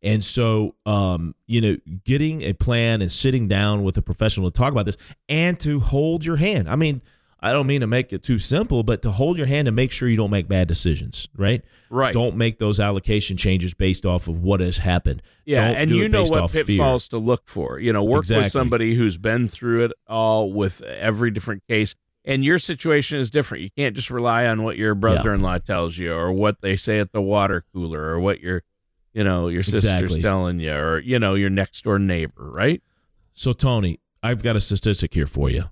And 0.03 0.25
so, 0.25 0.75
um, 0.85 1.37
you 1.47 1.61
know, 1.61 1.77
getting 2.05 2.43
a 2.43 2.55
plan 2.55 3.03
and 3.03 3.11
sitting 3.13 3.47
down 3.47 3.85
with 3.85 3.97
a 3.97 4.03
professional 4.03 4.51
to 4.51 4.59
talk 4.59 4.73
about 4.73 4.85
this 4.87 4.97
and 5.29 5.61
to 5.61 5.79
hold 5.79 6.25
your 6.25 6.39
hand. 6.39 6.69
I 6.69 6.75
mean, 6.75 7.01
I 7.45 7.53
don't 7.53 7.67
mean 7.67 7.81
to 7.81 7.89
make 7.89 8.13
it 8.13 8.23
too 8.23 8.39
simple, 8.39 8.85
but 8.85 9.03
to 9.03 9.11
hold 9.11 9.37
your 9.37 9.49
hand 9.49 9.67
and 9.67 9.75
make 9.75 9.91
sure 9.91 10.09
you 10.09 10.17
don't 10.17 10.31
make 10.31 10.47
bad 10.47 10.69
decisions, 10.69 11.27
right? 11.37 11.63
right, 11.91 12.15
Don't 12.15 12.37
make 12.37 12.59
those 12.59 12.79
allocation 12.79 13.37
changes 13.37 13.75
based 13.75 14.07
off 14.07 14.29
of 14.29 14.41
what 14.43 14.61
has 14.61 14.79
happened. 14.79 15.23
yeah, 15.45 15.67
Don't 15.69 15.77
and 15.77 15.91
you 15.91 16.09
know 16.09 16.23
what 16.23 16.37
off 16.41 16.53
fear. 16.53 16.65
pitfalls 16.65 17.09
to 17.09 17.19
look 17.19 17.43
for. 17.47 17.81
You 17.81 17.93
know, 17.93 18.05
work 18.05 18.21
Exactly. 18.21 18.45
with 18.45 18.53
somebody 18.53 18.95
who's 18.95 19.19
been 19.19 19.49
through 19.49 19.87
it 19.87 19.93
all 20.07 20.53
with 20.53 20.83
every 20.83 21.33
different 21.33 21.65
case. 21.69 21.97
And 22.25 22.45
your 22.45 22.61
situation 22.61 23.19
is 23.19 23.29
different. 23.31 23.65
You 23.65 23.71
can't 23.77 23.97
just 23.97 24.09
rely 24.09 24.47
on 24.47 24.63
what 24.63 24.77
your 24.77 24.95
brother-in-law 24.95 25.59
tells 25.59 25.99
you, 25.99 26.15
or 26.15 26.31
what 26.33 26.61
they 26.61 26.77
say 26.77 27.01
at 27.01 27.11
the 27.11 27.21
water 27.21 27.65
cooler, 27.75 28.01
or 28.05 28.21
what 28.21 28.39
your, 28.41 28.63
you 29.13 29.25
know, 29.25 29.49
your 29.49 29.65
sister's 29.65 29.85
Exactly. 29.85 30.23
telling 30.23 30.61
you, 30.61 30.73
or 30.73 31.01
you 31.01 31.19
know, 31.19 31.35
your 31.35 31.51
next 31.51 31.83
door 31.83 31.99
neighbor, 31.99 32.49
right? 32.53 32.81
So, 33.35 33.53
Tony, 33.53 33.99
I've 34.23 34.41
got 34.45 34.55
a 34.55 34.61
statistic 34.61 35.13
here 35.15 35.27
for 35.27 35.51
you. 35.51 35.65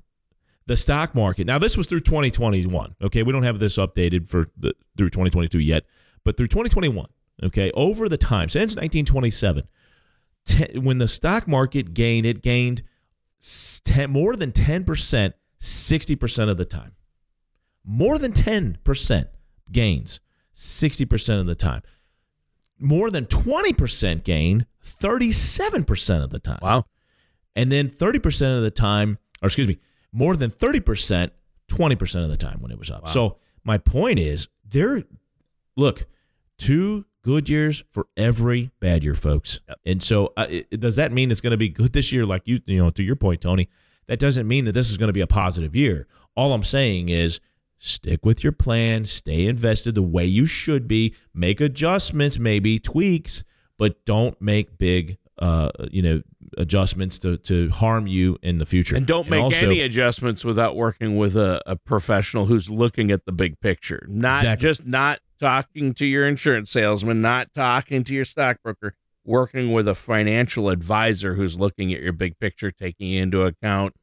The 0.66 0.77
stock 0.77 1.14
market. 1.14 1.46
Now, 1.46 1.59
this 1.59 1.77
was 1.77 1.87
through 1.88 2.01
2021. 2.01 2.94
Okay, 3.03 3.23
we 3.23 3.33
don't 3.33 3.42
have 3.42 3.59
this 3.59 3.77
updated 3.77 4.29
for 4.29 4.46
the, 4.57 4.73
through 4.96 5.11
2022 5.11 5.59
yet, 5.59 5.85
but 6.25 6.37
through 6.37 6.46
2021. 6.49 7.07
Okay, 7.42 7.70
over 7.73 8.09
the 8.09 8.18
time 8.18 8.49
since 8.49 8.73
1927, 8.77 9.64
te- 10.44 10.79
when 10.79 10.99
the 10.99 11.09
stock 11.09 11.49
market 11.49 11.94
gained, 11.94 12.27
it 12.27 12.42
gained 12.42 12.83
10, 13.85 14.11
more 14.11 14.37
than 14.37 14.53
10 14.53 14.85
percent, 14.85 15.35
60 15.59 16.14
percent 16.16 16.51
of 16.51 16.57
the 16.59 16.64
time. 16.66 16.92
More 17.83 18.18
than 18.18 18.33
10 18.33 18.79
percent 18.85 19.29
gains, 19.73 20.20
60 20.53 21.07
percent 21.07 21.40
of 21.40 21.46
the 21.46 21.55
time. 21.55 21.81
More 22.79 23.11
than 23.11 23.25
20 23.27 23.73
percent 23.73 24.23
gain, 24.25 24.66
37 24.85 25.85
percent 25.85 26.23
of 26.23 26.31
the 26.31 26.38
time 26.38 26.59
Wow. 26.62 26.85
and 27.57 27.73
then 27.73 27.88
30% 27.88 28.57
of 28.57 28.62
the 28.62 28.70
time 28.70 29.18
or 29.42 29.46
excuse 29.46 29.66
me 29.68 29.79
more 30.12 30.37
than 30.37 30.51
30% 30.51 31.31
20% 31.70 32.25
of 32.25 32.31
the 32.31 32.37
time 32.37 32.61
when 32.61 32.73
it 32.73 32.79
was 32.79 32.90
up. 32.90 33.09
So 33.09 33.37
my 33.64 33.79
point 33.79 34.18
is 34.18 34.49
there 34.68 35.05
look 35.77 36.07
two 36.59 37.05
good 37.23 37.49
years 37.49 37.85
for 37.92 38.09
every 38.16 38.70
bad 38.81 39.05
year 39.05 39.14
folks. 39.14 39.61
Yep. 39.68 39.79
and 39.87 40.03
so 40.03 40.33
uh, 40.37 40.46
it, 40.49 40.81
does 40.81 40.96
that 40.96 41.12
mean 41.12 41.31
it's 41.31 41.40
going 41.40 41.53
to 41.53 41.57
be 41.57 41.68
good 41.68 41.92
this 41.92 42.12
year? 42.12 42.27
Like 42.27 42.42
you 42.44 42.61
you 42.66 42.83
know 42.83 42.90
to 42.90 43.03
your 43.03 43.16
point 43.16 43.40
tony 43.40 43.68
that 44.07 44.18
doesn't 44.18 44.49
mean 44.49 44.64
that 44.64 44.73
this 44.73 44.90
is 44.90 44.96
going 44.96 45.09
to 45.09 45.12
be 45.12 45.20
a 45.20 45.27
positive 45.27 45.77
year. 45.77 46.07
All 46.37 46.53
i'm 46.53 46.62
saying 46.62 47.09
is 47.09 47.40
stick 47.79 48.25
with 48.25 48.44
your 48.44 48.53
plan 48.53 49.05
stay 49.05 49.46
invested 49.46 49.94
the 49.94 50.03
way 50.03 50.25
you 50.25 50.46
should 50.46 50.87
be 50.87 51.14
make 51.35 51.61
adjustments 51.61 52.38
maybe 52.38 52.79
tweaks 52.79 53.42
but 53.79 54.05
don't 54.05 54.40
make 54.40 54.77
big 54.77 55.16
uh 55.40 55.70
you 55.90 56.03
know 56.03 56.22
adjustments 56.59 57.18
to 57.18 57.37
to 57.38 57.68
harm 57.70 58.07
you 58.07 58.37
in 58.42 58.59
the 58.59 58.66
future 58.66 58.96
And 58.96 59.07
don't 59.07 59.29
make 59.31 59.42
also- 59.42 59.66
any 59.66 59.81
adjustments 59.81 60.44
without 60.44 60.76
working 60.76 61.16
with 61.16 61.37
a, 61.37 61.62
a 61.66 61.76
professional 61.76 62.46
who's 62.46 62.68
looking 62.68 63.11
at 63.11 63.24
the 63.24 63.33
big 63.33 63.59
picture. 63.61 64.05
Not 64.09 64.38
Exactly. 64.38 64.68
just 64.68 64.87
not 64.87 65.20
talking 65.38 65.94
to 65.94 66.05
your 66.07 66.26
insurance 66.29 66.70
salesman, 66.70 67.22
not 67.22 67.55
talking 67.55 68.05
to 68.05 68.14
your 68.14 68.24
stockbroker, 68.26 68.94
working 69.24 69.72
with 69.72 69.88
a 69.88 69.94
financial 69.94 70.68
advisor 70.68 71.35
who's 71.35 71.59
looking 71.59 71.94
at 71.94 72.00
your 72.03 72.12
big 72.12 72.38
picture, 72.38 72.70
taking 72.70 73.12
into 73.12 73.42
account 73.42 73.94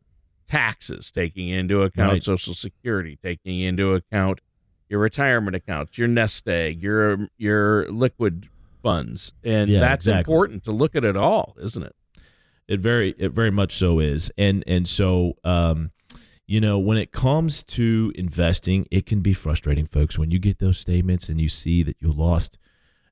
taxes, 0.50 1.12
taking 1.12 1.50
into 1.50 1.82
account 1.84 2.14
Right. 2.14 2.24
social 2.24 2.54
security, 2.54 3.20
taking 3.22 3.60
into 3.60 3.94
account 3.94 4.40
your 4.90 5.00
retirement 5.02 5.56
accounts, 5.56 5.98
your 5.98 6.08
nest 6.08 6.48
egg, 6.48 6.82
your 6.82 7.28
your 7.38 7.92
liquid 7.92 8.48
funds. 8.88 9.34
And 9.44 9.70
Yeah, 9.70 9.80
that's 9.80 10.06
exactly. 10.08 10.20
important 10.34 10.64
to 10.66 10.72
look 10.72 10.96
at 10.96 11.04
it 11.04 11.18
all, 11.18 11.56
isn't 11.62 11.84
it? 11.84 11.96
It 12.68 12.80
very 12.80 13.10
it 13.18 13.32
very 13.32 13.52
much 13.52 13.74
so 13.76 14.00
is. 14.00 14.32
And 14.38 14.64
and 14.68 14.88
so 14.88 15.34
um 15.44 15.92
you 16.50 16.62
know, 16.62 16.80
when 16.80 16.98
it 16.98 17.12
comes 17.12 17.62
to 17.78 18.14
investing, 18.16 18.88
it 18.90 19.06
can 19.06 19.20
be 19.20 19.34
frustrating, 19.34 19.86
folks, 19.86 20.18
when 20.18 20.32
you 20.32 20.40
get 20.40 20.60
those 20.60 20.78
statements 20.78 21.28
and 21.30 21.42
you 21.42 21.50
see 21.50 21.84
that 21.84 21.98
you 22.00 22.10
lost, 22.10 22.58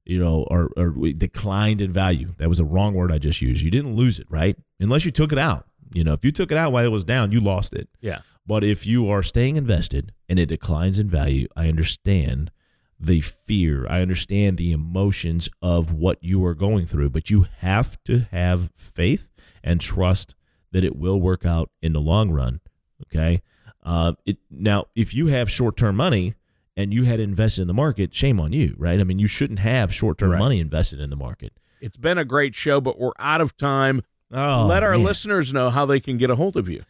you 0.05 0.17
know, 0.23 0.43
or, 0.49 0.71
or 0.77 0.91
declined 1.11 1.81
in 1.81 1.91
value. 1.91 2.33
That 2.37 2.47
was 2.47 2.61
a 2.61 2.63
wrong 2.63 2.93
word 2.93 3.11
I 3.11 3.17
just 3.17 3.41
used. 3.41 3.61
You 3.61 3.69
didn't 3.71 3.95
lose 3.97 4.19
it, 4.19 4.27
right? 4.29 4.55
Unless 4.79 5.03
you 5.03 5.11
took 5.11 5.33
it 5.33 5.37
out. 5.37 5.65
You 5.93 6.05
know, 6.05 6.13
if 6.13 6.23
you 6.23 6.31
took 6.31 6.49
it 6.49 6.57
out 6.57 6.71
while 6.71 6.85
it 6.85 6.93
was 6.99 7.03
down, 7.03 7.33
you 7.33 7.41
lost 7.41 7.73
it. 7.73 7.89
Yeah. 7.99 8.19
But 8.47 8.63
if 8.63 8.85
you 8.87 9.09
are 9.09 9.23
staying 9.23 9.57
invested 9.57 10.13
and 10.29 10.39
it 10.39 10.45
declines 10.45 10.97
in 10.97 11.09
value, 11.09 11.47
I 11.57 11.67
understand 11.67 12.51
the 12.99 13.21
fear. 13.21 13.85
I 13.89 14.01
understand 14.01 14.57
the 14.57 14.71
emotions 14.71 15.49
of 15.61 15.91
what 15.91 16.23
you 16.23 16.43
are 16.45 16.53
going 16.55 16.85
through, 16.85 17.09
but 17.09 17.29
you 17.29 17.45
have 17.59 18.01
to 18.05 18.25
have 18.31 18.69
faith 18.75 19.29
and 19.63 19.81
trust 19.81 20.35
that 20.71 20.83
it 20.83 20.95
will 20.95 21.19
work 21.19 21.45
out 21.45 21.69
in 21.81 21.93
the 21.93 22.01
long 22.01 22.31
run. 22.31 22.61
Okay. 23.03 23.41
Uh, 23.83 24.13
it, 24.25 24.37
now, 24.49 24.85
if 24.95 25.13
you 25.13 25.27
have 25.27 25.49
short 25.51 25.77
term 25.77 25.95
money 25.95 26.35
and 26.77 26.93
you 26.93 27.03
had 27.03 27.19
invested 27.19 27.61
in 27.61 27.67
the 27.67 27.73
market, 27.73 28.13
shame 28.15 28.39
on 28.39 28.51
you, 28.51 28.75
right? 28.77 28.99
I 28.99 29.03
mean, 29.03 29.19
you 29.19 29.27
shouldn't 29.27 29.59
have 29.59 29.93
short 29.93 30.17
term 30.17 30.31
Right. 30.31 30.39
money 30.39 30.59
invested 30.59 30.99
in 30.99 31.09
the 31.09 31.15
market. 31.15 31.53
It's 31.81 31.97
been 31.97 32.17
a 32.17 32.25
great 32.25 32.55
show, 32.55 32.81
but 32.81 32.97
we're 32.99 33.11
out 33.19 33.41
of 33.41 33.55
time. 33.57 34.01
Oh, 34.31 34.65
Let 34.65 34.83
our 34.83 34.91
man. 34.97 35.03
listeners 35.03 35.53
know 35.53 35.69
how 35.69 35.85
they 35.85 35.99
can 35.99 36.17
get 36.17 36.29
a 36.29 36.35
hold 36.35 36.57
of 36.57 36.67
you. 36.67 36.83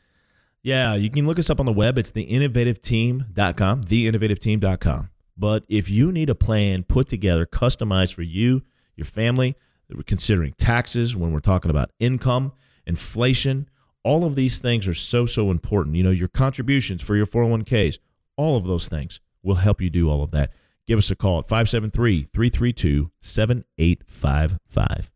Yeah, 0.64 0.96
you 0.96 1.10
can 1.10 1.28
look 1.28 1.38
us 1.38 1.50
up 1.50 1.60
on 1.60 1.66
the 1.66 1.74
web. 1.74 1.98
It's 1.98 2.12
theinnovativeteam.com, 2.14 3.84
theinnovativeteam.com. 3.84 5.10
But 5.38 5.64
if 5.68 5.90
you 5.90 6.12
need 6.12 6.30
a 6.30 6.36
plan 6.36 6.84
put 6.84 7.08
together, 7.08 7.46
customized 7.46 8.14
for 8.14 8.22
you, 8.22 8.64
your 8.96 9.06
family, 9.06 9.56
we're 9.94 10.04
considering 10.04 10.54
taxes 10.54 11.16
when 11.16 11.32
we're 11.32 11.40
talking 11.40 11.70
about 11.70 11.92
income, 12.00 12.54
inflation, 12.86 13.70
all 14.04 14.24
of 14.24 14.36
these 14.36 14.60
things 14.60 14.88
are 14.88 14.94
so, 14.94 15.26
so 15.26 15.52
important. 15.52 15.96
You 15.96 16.04
know, 16.04 16.12
your 16.12 16.28
contributions 16.28 17.02
for 17.02 17.16
your 17.16 17.26
401ks, 17.26 18.00
all 18.38 18.56
of 18.56 18.66
those 18.66 18.88
things 18.88 19.20
will 19.44 19.56
help 19.56 19.82
you 19.82 19.90
do 19.90 20.10
all 20.10 20.24
of 20.24 20.32
that. 20.32 20.52
Give 20.88 21.00
us 21.00 21.10
a 21.12 21.16
call 21.16 21.40
at 21.40 21.48
573 21.48 22.28
332 22.32 23.12
7855. 23.20 25.12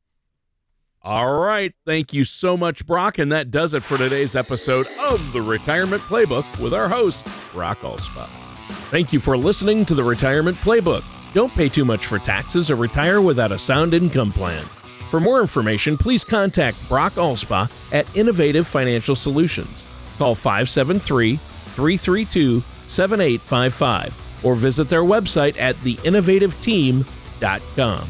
All 1.01 1.39
right. 1.39 1.73
Thank 1.85 2.13
you 2.13 2.23
so 2.23 2.57
much, 2.57 2.85
Brock. 2.85 3.19
And 3.19 3.31
that 3.31 3.51
does 3.51 3.73
it 3.73 3.83
for 3.83 3.97
today's 3.97 4.35
episode 4.35 4.87
of 4.99 5.31
the 5.31 5.41
Retirement 5.41 6.01
Playbook 6.03 6.59
with 6.59 6.73
our 6.73 6.89
host, 6.89 7.27
Brock 7.53 7.79
Allspa. 7.79 8.48
Thank 8.89 9.13
you 9.13 9.19
for 9.19 9.37
listening 9.37 9.85
to 9.85 9.93
the 9.93 10.03
Retirement 10.03 10.57
Playbook. 10.57 11.03
Don't 11.35 11.53
pay 11.53 11.69
too 11.69 11.85
much 11.85 12.07
for 12.07 12.17
taxes 12.17 12.71
or 12.71 12.75
retire 12.75 13.21
without 13.21 13.51
a 13.51 13.59
sound 13.59 13.93
income 13.93 14.31
plan. 14.31 14.65
For 15.11 15.19
more 15.19 15.41
information, 15.41 15.95
please 15.95 16.23
contact 16.23 16.89
Brock 16.89 17.13
Alspa 17.13 17.71
at 17.91 18.15
Innovative 18.15 18.65
Financial 18.65 19.15
Solutions. 19.15 19.83
Call 20.17 20.33
573 20.33 21.35
332 21.35 22.63
7855 22.87 24.43
or 24.43 24.55
visit 24.55 24.89
their 24.89 25.03
website 25.03 25.55
at 25.59 25.75
theinnovativeteam.com. 25.75 28.09